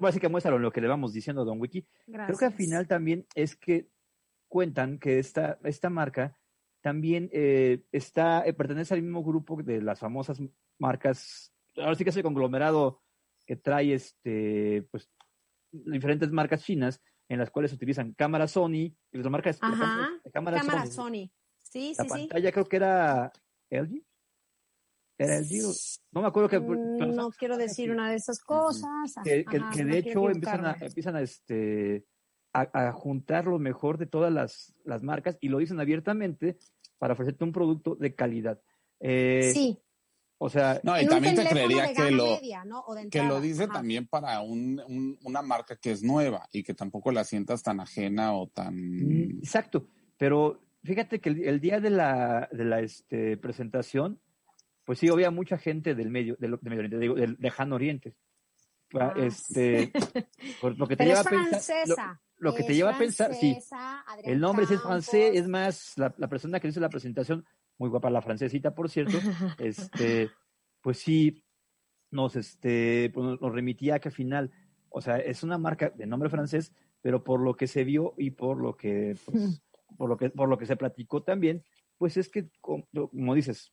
básicamente 0.00 0.28
muestra 0.28 0.58
lo 0.58 0.72
que 0.72 0.80
le 0.80 0.88
vamos 0.88 1.12
diciendo 1.12 1.42
a 1.42 1.44
Don 1.44 1.60
Wiki. 1.60 1.86
Creo 2.06 2.38
que 2.38 2.44
al 2.44 2.52
final 2.52 2.86
también 2.86 3.26
es 3.34 3.56
que 3.56 3.88
cuentan 4.48 4.98
que 4.98 5.18
esta, 5.18 5.58
esta 5.64 5.90
marca 5.90 6.36
también 6.80 7.28
eh, 7.32 7.82
está, 7.90 8.46
eh, 8.46 8.52
pertenece 8.52 8.94
al 8.94 9.02
mismo 9.02 9.24
grupo 9.24 9.60
de 9.62 9.82
las 9.82 9.98
famosas 9.98 10.40
marcas, 10.78 11.52
ahora 11.76 11.94
sí 11.94 12.04
que 12.04 12.10
es 12.10 12.16
el 12.16 12.22
conglomerado 12.22 13.02
que 13.44 13.56
trae 13.56 13.94
este, 13.94 14.86
pues, 14.90 15.10
diferentes 15.72 16.30
marcas 16.30 16.64
chinas 16.64 17.02
en 17.28 17.38
las 17.38 17.50
cuales 17.50 17.70
se 17.70 17.76
utilizan 17.76 18.12
cámaras 18.12 18.52
Sony 18.52 18.72
y 18.74 18.96
las 19.12 19.30
marcas 19.30 19.58
cámaras 19.58 20.20
cámara 20.32 20.86
Sony. 20.86 21.30
Sí, 21.62 21.94
la 21.98 22.04
pantalla 22.04 22.52
creo 22.52 22.64
que 22.66 22.76
era 22.76 23.32
LG. 23.70 24.04
Era 25.18 25.38
el 25.38 25.48
No 26.12 26.20
me 26.20 26.28
acuerdo 26.28 26.48
que. 26.48 26.60
Mm, 26.60 27.14
no 27.14 27.30
quiero 27.30 27.56
decir 27.56 27.90
una 27.90 28.10
de 28.10 28.16
esas 28.16 28.38
cosas. 28.40 29.14
Que, 29.24 29.44
de 29.84 29.98
hecho 29.98 30.28
empiezan 30.28 30.66
a, 30.66 30.76
empiezan 30.80 31.16
a, 31.16 31.22
este, 31.22 32.04
a, 32.52 32.92
juntar 32.92 33.46
lo 33.46 33.58
mejor 33.58 33.98
de 33.98 34.06
todas 34.06 34.32
las, 34.32 34.74
las, 34.84 35.02
marcas 35.02 35.38
y 35.40 35.48
lo 35.48 35.58
dicen 35.58 35.80
abiertamente 35.80 36.58
para 36.98 37.14
ofrecerte 37.14 37.44
un 37.44 37.52
producto 37.52 37.94
de 37.94 38.14
calidad. 38.14 38.60
Eh, 39.00 39.50
sí. 39.54 39.78
O 40.38 40.50
sea, 40.50 40.80
no, 40.82 41.00
y 41.00 41.06
también 41.06 41.34
te 41.34 41.46
creería 41.46 41.94
que 41.94 42.10
lo, 42.10 42.38
que 43.10 43.22
lo 43.22 43.40
dice 43.40 43.68
también 43.68 44.06
para 44.06 44.42
un, 44.42 45.18
una 45.24 45.40
marca 45.40 45.76
que 45.76 45.92
es 45.92 46.02
nueva 46.02 46.46
y 46.52 46.62
que 46.62 46.74
tampoco 46.74 47.10
la 47.10 47.24
sientas 47.24 47.62
tan 47.62 47.80
ajena 47.80 48.34
o 48.34 48.48
tan. 48.48 48.74
Mm, 48.76 49.38
exacto. 49.38 49.88
Pero 50.18 50.60
fíjate 50.84 51.20
que 51.20 51.30
el, 51.30 51.58
día 51.60 51.80
de 51.80 51.88
la, 51.88 52.50
de 52.52 52.64
la 52.66 52.80
este, 52.80 53.38
presentación 53.38 54.20
pues 54.86 55.00
sí, 55.00 55.08
había 55.08 55.32
mucha 55.32 55.58
gente 55.58 55.94
del 55.94 56.10
medio, 56.10 56.36
del, 56.38 56.58
Medio 56.62 56.78
Oriente, 56.78 56.98
digo, 56.98 57.14
del 57.16 57.36
lejano 57.40 57.74
Oriente. 57.74 58.14
Ah, 58.94 59.12
este, 59.16 59.92
lo 60.62 60.86
que 60.86 60.96
te 60.96 61.04
lleva 61.04 61.20
a 61.20 61.24
pensar, 61.24 62.20
lo, 62.38 62.54
que 62.54 62.62
te 62.62 62.72
lleva 62.72 62.94
a 62.94 62.98
pensar, 62.98 63.34
sí, 63.34 63.58
el 64.22 64.38
nombre 64.38 64.64
es 64.64 64.80
francés, 64.80 65.32
es 65.34 65.48
más, 65.48 65.94
la, 65.96 66.28
persona 66.28 66.60
que 66.60 66.68
hizo 66.68 66.78
la 66.78 66.88
presentación, 66.88 67.44
muy 67.78 67.90
guapa 67.90 68.10
la 68.10 68.22
francesita, 68.22 68.76
por 68.76 68.88
cierto, 68.88 69.18
este, 69.58 70.30
pues 70.80 70.98
sí, 70.98 71.42
nos, 72.12 72.36
este, 72.36 73.10
pues 73.12 73.40
nos 73.40 73.52
remitía 73.52 73.96
a 73.96 73.98
que 73.98 74.08
al 74.10 74.14
final, 74.14 74.52
o 74.88 75.00
sea, 75.00 75.18
es 75.18 75.42
una 75.42 75.58
marca 75.58 75.90
de 75.90 76.06
nombre 76.06 76.30
francés, 76.30 76.72
pero 77.02 77.24
por 77.24 77.40
lo 77.40 77.56
que 77.56 77.66
se 77.66 77.82
vio 77.82 78.14
y 78.16 78.30
por 78.30 78.56
lo 78.56 78.76
que, 78.76 79.16
pues, 79.26 79.60
por 79.98 80.08
lo 80.08 80.16
que, 80.16 80.30
por 80.30 80.48
lo 80.48 80.58
que 80.58 80.66
se 80.66 80.76
platicó 80.76 81.24
también, 81.24 81.64
pues 81.98 82.16
es 82.16 82.28
que, 82.28 82.48
como 82.60 83.34
dices, 83.34 83.72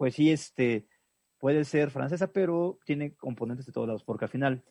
pues 0.00 0.14
sí, 0.14 0.30
este, 0.30 0.88
puede 1.38 1.62
ser 1.66 1.90
francesa, 1.90 2.32
pero 2.32 2.78
tiene 2.86 3.14
componentes 3.16 3.66
de 3.66 3.72
todos 3.72 3.86
lados, 3.86 4.02
porque 4.02 4.24
al 4.24 4.30
final, 4.30 4.64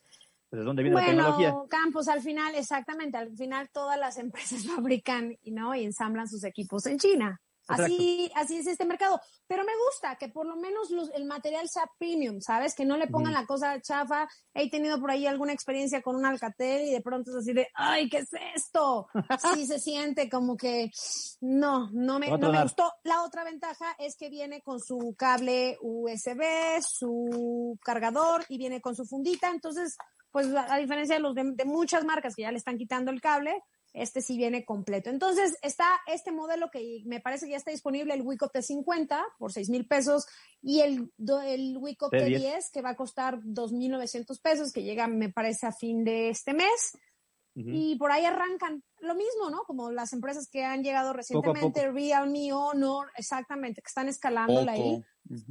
pues 0.49 0.61
es 0.61 0.65
donde 0.65 0.81
viene 0.81 0.99
la 0.99 1.05
tecnología. 1.05 1.53
Campos, 1.69 2.07
al 2.07 2.21
final, 2.21 2.55
exactamente, 2.55 3.15
al 3.15 3.37
final 3.37 3.69
todas 3.71 3.99
las 3.99 4.17
empresas 4.25 4.65
fabrican 4.65 5.37
¿no? 5.45 5.75
y 5.75 5.83
ensamblan 5.83 6.27
sus 6.27 6.43
equipos 6.43 6.87
en 6.87 6.97
China. 6.97 7.39
Así, 7.69 8.31
así 8.35 8.57
es 8.57 8.67
este 8.67 8.85
mercado. 8.85 9.21
Pero 9.47 9.63
me 9.63 9.71
gusta 9.87 10.15
que 10.15 10.29
por 10.29 10.45
lo 10.45 10.55
menos 10.55 10.89
el 11.13 11.25
material 11.25 11.69
sea 11.69 11.89
premium, 11.97 12.41
¿sabes? 12.41 12.75
Que 12.75 12.85
no 12.85 12.97
le 12.97 13.07
pongan 13.07 13.33
la 13.33 13.45
cosa 13.45 13.79
chafa. 13.81 14.27
He 14.53 14.69
tenido 14.69 14.99
por 14.99 15.11
ahí 15.11 15.27
alguna 15.27 15.53
experiencia 15.53 16.01
con 16.01 16.15
un 16.15 16.25
Alcatel 16.25 16.87
y 16.87 16.91
de 16.91 17.01
pronto 17.01 17.31
es 17.31 17.37
así 17.37 17.53
de, 17.53 17.67
¡ay, 17.75 18.09
qué 18.09 18.19
es 18.19 18.29
esto! 18.55 19.07
Sí 19.55 19.65
se 19.65 19.79
siente 19.79 20.29
como 20.29 20.57
que 20.57 20.91
no, 21.41 21.89
no 21.91 22.19
me, 22.19 22.29
no 22.37 22.51
me 22.51 22.61
gustó. 22.63 22.91
La 23.03 23.23
otra 23.23 23.43
ventaja 23.43 23.95
es 23.97 24.15
que 24.15 24.29
viene 24.29 24.61
con 24.61 24.79
su 24.79 25.15
cable 25.17 25.77
USB, 25.81 26.81
su 26.81 27.77
cargador 27.83 28.45
y 28.49 28.57
viene 28.57 28.81
con 28.81 28.95
su 28.95 29.05
fundita. 29.05 29.49
Entonces, 29.49 29.97
pues 30.31 30.47
a, 30.55 30.77
diferencia 30.77 31.15
de 31.15 31.21
los 31.21 31.33
de 31.33 31.65
muchas 31.65 32.03
marcas 32.05 32.35
que 32.35 32.43
ya 32.43 32.51
le 32.51 32.57
están 32.57 32.77
quitando 32.77 33.11
el 33.11 33.21
cable, 33.21 33.63
este 33.93 34.21
sí 34.21 34.37
viene 34.37 34.65
completo. 34.65 35.09
Entonces 35.09 35.57
está 35.61 35.99
este 36.07 36.31
modelo 36.31 36.69
que 36.71 37.01
me 37.05 37.19
parece 37.19 37.45
que 37.45 37.51
ya 37.51 37.57
está 37.57 37.71
disponible, 37.71 38.13
el 38.13 38.21
Wicop 38.21 38.53
T50 38.53 39.23
por 39.37 39.51
6 39.51 39.69
mil 39.69 39.87
pesos 39.87 40.27
y 40.61 40.81
el, 40.81 41.11
el 41.45 41.77
Wicop 41.77 42.13
T10 42.13 42.71
que 42.71 42.81
va 42.81 42.91
a 42.91 42.95
costar 42.95 43.39
2.900 43.41 44.41
pesos, 44.41 44.71
que 44.71 44.83
llega 44.83 45.07
me 45.07 45.29
parece 45.29 45.67
a 45.67 45.71
fin 45.71 46.03
de 46.03 46.29
este 46.29 46.53
mes. 46.53 46.97
Y 47.55 47.97
por 47.97 48.09
ahí 48.09 48.23
arrancan, 48.23 48.81
lo 49.01 49.15
mismo, 49.15 49.49
¿no? 49.49 49.63
Como 49.63 49.91
las 49.91 50.13
empresas 50.13 50.47
que 50.49 50.63
han 50.63 50.81
llegado 50.81 51.11
recientemente, 51.11 51.91
Realme, 51.91 52.53
Honor, 52.53 53.11
exactamente, 53.17 53.81
que 53.81 53.87
están 53.87 54.07
escalando 54.07 54.61
ahí. 54.69 55.03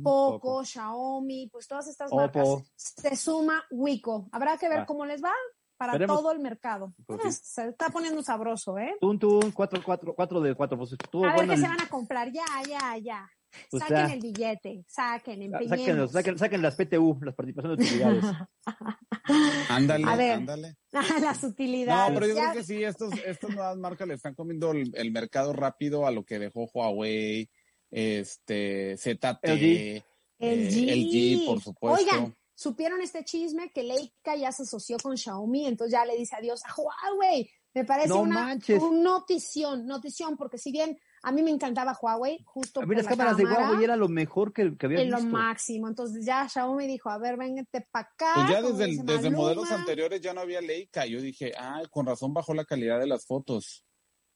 Poco, 0.03 0.64
Xiaomi, 0.64 1.51
pues 1.53 1.68
todas 1.68 1.87
estas 1.87 2.11
marcas. 2.11 2.48
Se 2.77 3.14
suma 3.14 3.62
Wiko. 3.70 4.29
Habrá 4.33 4.57
que 4.57 4.70
ver 4.70 4.87
cómo 4.87 5.05
les 5.05 5.22
va 5.22 5.35
para 5.78 6.06
todo 6.06 6.32
el 6.32 6.40
mercado. 6.40 6.92
Pues 7.06 7.40
se 7.42 7.68
está 7.68 7.88
poniendo 7.88 8.22
sabroso, 8.22 8.76
¿eh? 8.78 8.94
Tun, 9.00 9.18
tun, 9.18 9.52
cuatro, 9.52 9.80
cuatro, 9.82 10.14
cuatro 10.14 10.40
de 10.40 10.54
cuatro. 10.54 10.76
Pues, 10.76 10.92
a 10.92 11.36
ver 11.36 11.48
qué 11.48 11.56
se 11.56 11.68
van 11.68 11.80
a 11.80 11.88
comprar, 11.88 12.30
ya, 12.32 12.44
ya, 12.68 12.98
ya. 12.98 13.30
Pues 13.70 13.82
saquen 13.82 14.10
el 14.10 14.20
billete, 14.20 14.84
saquen, 14.86 15.42
empeñemos. 15.42 16.12
Saquen, 16.12 16.36
saquen, 16.38 16.60
las 16.60 16.74
PTU, 16.74 17.18
las 17.22 17.34
participaciones 17.34 17.78
de 17.78 17.84
utilidades. 17.84 18.24
ándale, 19.70 20.32
ándale. 20.32 20.76
las 21.22 21.42
utilidades. 21.44 22.12
No, 22.12 22.20
pero 22.20 22.26
yo 22.26 22.34
creo 22.34 22.52
que 22.52 22.64
sí, 22.64 22.84
estos, 22.84 23.12
estas 23.24 23.50
nuevas 23.50 23.76
marcas 23.78 24.06
le 24.06 24.14
están 24.14 24.34
comiendo 24.34 24.72
el, 24.72 25.12
mercado 25.12 25.52
rápido 25.54 26.06
a 26.06 26.10
lo 26.10 26.24
que 26.24 26.38
dejó 26.38 26.68
Huawei, 26.74 27.48
este, 27.90 28.96
ZT, 28.98 30.04
el 30.40 30.70
G, 30.70 31.46
por 31.46 31.60
supuesto. 31.62 32.00
Oigan, 32.00 32.36
supieron 32.59 33.01
este 33.01 33.25
chisme 33.25 33.71
que 33.71 33.85
Leica 33.85 34.35
ya 34.35 34.51
se 34.51 34.64
asoció 34.64 34.97
con 34.99 35.16
Xiaomi, 35.16 35.66
entonces 35.66 35.92
ya 35.92 36.05
le 36.05 36.16
dice 36.16 36.35
adiós 36.35 36.61
a 36.64 36.75
Huawei. 36.75 37.49
Me 37.73 37.85
parece 37.85 38.12
una, 38.12 38.57
notición, 38.90 39.87
notición, 39.87 40.37
porque 40.37 40.59
si 40.59 40.73
bien 40.73 40.99
a 41.23 41.31
mí 41.31 41.42
me 41.42 41.53
encantaba 41.53 41.97
Huawei, 42.03 42.42
justo. 42.44 42.81
A 42.81 42.87
mí 42.87 42.97
las 42.97 43.07
cámaras 43.07 43.37
de 43.37 43.44
Huawei 43.44 43.85
era 43.85 43.94
lo 43.94 44.09
mejor 44.09 44.53
que, 44.53 44.77
que 44.77 44.87
había 44.87 45.03
visto. 45.03 45.18
lo 45.18 45.25
máximo. 45.25 45.87
Entonces 45.87 46.27
ya 46.27 46.49
Xiaomi 46.49 46.88
dijo, 46.88 47.11
a 47.11 47.18
ver, 47.18 47.37
véngate 47.37 47.87
para 47.92 48.09
acá. 48.09 48.33
Pues 48.35 48.51
ya 48.51 48.62
desde, 48.62 49.05
desde 49.05 49.31
modelos 49.31 49.71
anteriores 49.71 50.21
ya 50.21 50.35
no 50.35 50.40
había 50.40 50.61
Leica. 50.61 51.07
Yo 51.07 51.21
dije, 51.21 51.53
ah, 51.57 51.83
con 51.92 52.07
razón 52.07 52.35
bajó 52.35 52.55
la 52.55 52.64
calidad 52.64 52.99
de 52.99 53.07
las 53.07 53.25
fotos. 53.25 53.85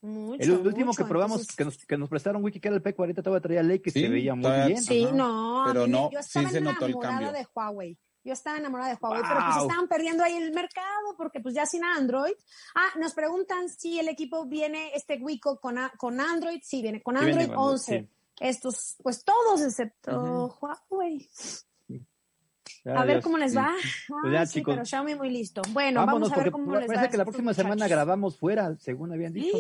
Mucho, 0.01 0.43
el 0.43 0.67
último 0.67 0.95
que 0.95 1.05
probamos, 1.05 1.47
que, 1.49 1.65
nos, 1.65 1.79
que 1.79 1.97
nos 1.97 2.09
prestaron 2.09 2.45
Wiki, 2.45 2.61
que 2.61 2.69
era 2.69 2.77
el 2.77 2.83
P40, 2.85 3.17
todavía 3.17 3.41
traía 3.41 3.63
Leica 3.65 3.91
y 3.91 3.93
se 3.93 4.09
veía 4.09 4.37
muy 4.37 4.51
bien. 4.67 4.81
Sí, 4.81 5.09
no. 5.13 5.65
Pero 5.67 5.89
no, 5.89 6.11
sí 6.21 6.47
se 6.47 6.61
notó 6.61 6.87
el 6.87 6.97
cambio. 7.01 7.33
de 7.33 7.45
Huawei. 7.53 7.99
Yo 8.25 8.33
estaba 8.33 8.57
enamorada 8.57 8.91
de 8.91 8.99
Huawei, 9.01 9.23
pero 9.23 9.41
pues 9.45 9.63
estaban 9.63 9.89
perdiendo 9.89 10.23
ahí 10.23 10.37
el 10.37 10.53
mercado 10.53 11.17
porque 11.17 11.41
pues 11.41 11.55
ya 11.55 11.67
sin 11.67 11.85
Android. 11.85 12.35
Ah, 12.75 12.99
nos 12.99 13.15
preguntan 13.15 13.69
si 13.69 13.99
el 13.99 14.09
equipo 14.09 14.47
viene, 14.47 14.93
este 14.95 15.19
Wiko 15.21 15.59
con, 15.59 15.77
con 15.97 16.21
Android. 16.21 16.61
Sí, 16.63 16.83
viene 16.83 17.03
con 17.03 17.17
Android 17.17 17.51
11. 17.55 18.09
Estos, 18.41 18.97
pues 19.03 19.25
todos 19.25 19.61
excepto 19.63 20.57
Huawei. 20.61 21.29
a 22.85 23.05
ver 23.05 23.23
cómo 23.23 23.39
les 23.39 23.57
va. 23.57 23.75
Pues 24.09 24.33
ya, 24.33 24.47
sí, 24.47 24.63
pero 24.63 24.85
Xiaomi 24.85 25.17
muy 25.17 25.31
listo. 25.31 25.63
Bueno, 25.71 26.07
vamos 26.07 26.33
a 26.33 26.37
ver 26.37 26.53
cómo 26.53 26.77
les 26.77 26.89
va. 26.89 26.95
Parece 26.95 27.11
que 27.11 27.19
la 27.19 27.25
próxima 27.25 27.55
semana 27.55 27.89
grabamos 27.89 28.39
fuera, 28.39 28.77
según 28.79 29.13
habían 29.13 29.33
dicho. 29.33 29.57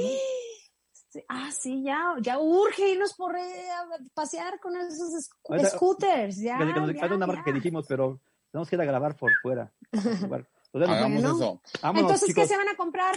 Ah, 1.28 1.50
sí, 1.52 1.82
ya, 1.82 2.14
ya 2.20 2.38
urge 2.38 2.90
irnos 2.92 3.12
por 3.14 3.36
eh, 3.36 3.66
pasear 4.14 4.58
con 4.60 4.76
esos 4.76 5.28
scooters. 5.66 6.38
Ya, 6.38 6.58
ya, 6.58 7.14
una 7.14 7.26
marca 7.26 7.44
que 7.44 7.52
dijimos, 7.52 7.84
pero 7.86 8.20
tenemos 8.52 8.68
que 8.68 8.76
ir 8.76 8.82
a 8.82 8.84
grabar 8.84 9.16
por 9.16 9.32
fuera. 9.40 9.72
Hagamos 10.74 11.24
eso. 11.24 11.60
Entonces, 11.82 12.34
¿qué 12.34 12.46
se 12.46 12.56
van 12.56 12.68
a 12.68 12.76
comprar? 12.76 13.16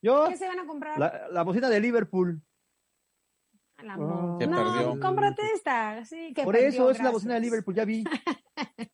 ¿Yo? 0.00 0.28
¿Qué 0.28 0.36
se 0.36 0.46
van 0.46 0.60
a 0.60 0.66
comprar? 0.66 0.98
La, 0.98 1.28
la 1.30 1.42
bocina 1.42 1.68
de 1.68 1.80
Liverpool. 1.80 2.40
La 3.82 3.98
oh. 3.98 4.38
que 4.38 4.46
no, 4.46 4.56
perdió. 4.56 5.00
cómprate 5.00 5.42
esta. 5.54 6.04
Sí, 6.04 6.32
que 6.32 6.44
Por 6.44 6.54
perdió, 6.54 6.68
eso 6.68 6.90
es 6.90 7.00
la 7.00 7.10
bocina 7.10 7.34
de 7.34 7.40
Liverpool, 7.40 7.74
ya 7.74 7.84
vi. 7.84 8.04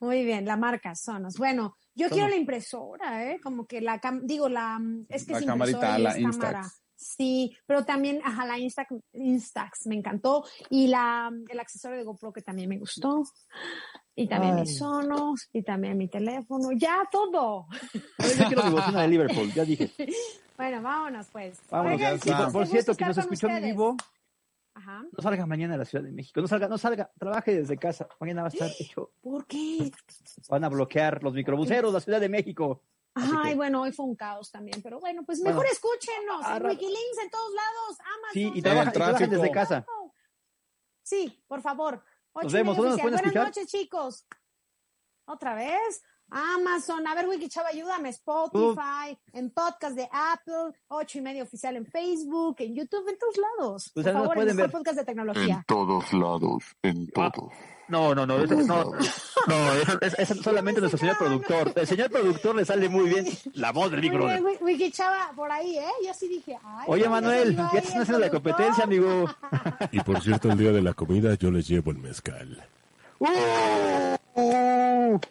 Muy 0.00 0.24
bien, 0.24 0.44
la 0.44 0.56
marca 0.56 0.94
Sonos. 0.94 1.36
Bueno, 1.38 1.76
yo 1.94 2.08
quiero 2.10 2.28
la 2.28 2.36
impresora, 2.36 3.30
¿eh? 3.30 3.40
Como 3.40 3.66
que 3.66 3.80
la, 3.80 4.00
digo, 4.22 4.48
la, 4.48 4.80
es 5.08 5.24
que 5.24 5.32
la 5.32 5.38
es 5.38 5.46
camarita, 5.46 5.98
la 5.98 6.14
cámara. 6.14 6.62
Sí, 6.98 7.56
pero 7.64 7.84
también, 7.84 8.20
ajá, 8.24 8.44
la 8.44 8.58
Instax, 8.58 8.92
Instax 9.12 9.86
me 9.86 9.94
encantó 9.94 10.44
y 10.68 10.88
la, 10.88 11.30
el 11.48 11.60
accesorio 11.60 11.96
de 11.96 12.02
GoPro 12.02 12.32
que 12.32 12.42
también 12.42 12.68
me 12.68 12.76
gustó. 12.76 13.22
Y 14.16 14.26
también 14.26 14.56
mis 14.56 14.78
sonos, 14.78 15.48
y 15.52 15.62
también 15.62 15.96
mi 15.96 16.08
teléfono, 16.08 16.70
ya 16.76 17.04
todo. 17.08 17.68
Quiero 18.48 18.68
bocina 18.72 19.02
de 19.02 19.08
Liverpool, 19.08 19.52
ya 19.54 19.64
dije. 19.64 19.90
Bueno, 20.56 20.82
vámonos 20.82 21.28
pues. 21.30 21.60
Vámonos, 21.70 22.00
ya 22.00 22.48
por, 22.48 22.66
cierto, 22.66 22.96
que 22.96 23.04
nos 23.04 23.16
escuchó 23.16 23.46
en 23.46 23.62
vivo, 23.62 23.96
Ajá. 24.74 25.04
no 25.16 25.22
salga 25.22 25.46
mañana 25.46 25.74
a 25.74 25.78
la 25.78 25.84
Ciudad 25.84 26.02
de 26.02 26.10
México, 26.10 26.40
no 26.40 26.48
salga, 26.48 26.66
no 26.66 26.76
salga, 26.78 27.12
trabaje 27.16 27.54
desde 27.54 27.76
casa, 27.76 28.08
mañana 28.18 28.42
va 28.42 28.48
a 28.48 28.50
estar 28.50 28.68
hecho. 28.80 29.12
¿Por 29.20 29.46
qué? 29.46 29.92
Van 30.48 30.64
a 30.64 30.68
bloquear 30.68 31.22
los 31.22 31.32
microbuseros 31.32 31.92
de 31.92 31.96
la 31.96 32.00
Ciudad 32.00 32.20
de 32.20 32.28
México. 32.28 32.82
Ay, 33.14 33.54
bueno, 33.54 33.82
hoy 33.82 33.92
fue 33.92 34.06
un 34.06 34.14
caos 34.14 34.50
también, 34.50 34.80
pero 34.82 35.00
bueno, 35.00 35.24
pues 35.24 35.40
mejor 35.40 35.66
escúchenos 35.66 36.46
en 36.46 36.66
Wikilinks 36.66 37.18
en 37.22 37.30
todos 37.30 37.52
lados, 37.52 37.98
Amazon. 38.00 38.32
Sí, 38.32 38.52
y 38.54 38.62
trabajen 38.62 39.30
desde 39.30 39.50
casa. 39.50 39.84
Sí, 41.02 41.42
por 41.48 41.62
favor. 41.62 42.04
Nos 42.34 42.52
vemos. 42.52 42.76
Buenas 42.76 43.34
noches, 43.34 43.66
chicos. 43.66 44.26
Otra 45.26 45.54
vez. 45.54 46.02
Amazon, 46.30 47.06
a 47.06 47.14
ver, 47.14 47.28
Wiki 47.28 47.48
Chava, 47.48 47.68
ayúdame, 47.68 48.10
Spotify, 48.10 49.16
en 49.32 49.50
podcast 49.50 49.96
de 49.96 50.08
Apple, 50.12 50.76
ocho 50.88 51.18
y 51.18 51.20
medio 51.22 51.42
oficial 51.44 51.76
en 51.76 51.86
Facebook, 51.86 52.56
en 52.58 52.74
YouTube, 52.74 53.08
en 53.08 53.18
todos 53.18 53.36
lados. 53.36 53.90
Pues 53.94 54.04
Por 54.04 54.12
favor, 54.12 54.48
en 54.48 54.56
ver. 54.56 54.70
podcast 54.70 54.98
de 54.98 55.04
tecnología. 55.04 55.54
En 55.56 55.64
todos 55.64 56.12
lados, 56.12 56.64
en 56.82 57.08
ah, 57.16 57.30
todos. 57.32 57.52
no, 57.88 58.14
no, 58.14 58.26
no, 58.26 58.44
no, 58.44 58.66
no, 59.46 59.72
es, 60.00 60.28
solamente 60.42 60.80
nuestro 60.80 60.98
señor 60.98 61.16
productor. 61.16 61.72
El 61.74 61.86
señor 61.86 62.10
productor 62.10 62.56
le 62.56 62.64
sale 62.64 62.88
muy 62.88 63.08
bien 63.08 63.26
la 63.54 63.72
voz 63.72 63.90
del 63.90 64.02
micro. 64.02 64.26
Wiki 64.60 64.90
Chava, 64.90 65.32
por 65.34 65.50
ahí, 65.50 65.78
¿eh? 65.78 65.90
Yo 66.06 66.12
sí 66.12 66.28
dije, 66.28 66.58
ay. 66.62 66.84
Oye, 66.88 67.08
Manuel, 67.08 67.56
ya 67.56 67.70
te 67.70 67.78
están 67.78 68.02
haciendo 68.02 68.18
la 68.18 68.30
competencia, 68.30 68.84
amigo. 68.84 69.26
Y 69.92 70.00
por 70.00 70.20
cierto, 70.20 70.50
el 70.50 70.58
día 70.58 70.72
de 70.72 70.82
la 70.82 70.92
comida 70.92 71.34
yo 71.34 71.50
les 71.50 71.66
llevo 71.66 71.90
el 71.90 71.98
mezcal. 71.98 72.62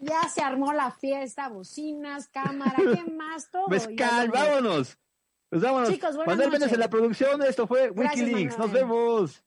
Ya 0.02 0.30
se 0.30 0.42
armó 0.42 0.74
la 0.74 0.92
fiesta, 0.92 1.50
bocinas, 1.50 2.28
cámara, 2.28 2.76
¿qué 2.76 3.12
más? 3.12 3.50
Todo. 3.52 3.66
Pues, 3.68 3.88
Mezcal, 3.88 4.30
vámonos. 4.30 4.98
Pues 5.50 5.62
vámonos. 5.62 5.90
Chicos, 5.90 6.16
buenas 6.16 6.38
Manuel 6.38 6.60
noches. 6.60 6.74
en 6.74 6.80
la 6.80 6.90
producción, 6.90 7.44
esto 7.44 7.68
fue 7.68 7.90
Wikileaks. 7.90 8.58
Nos 8.58 8.72
vemos. 8.72 9.44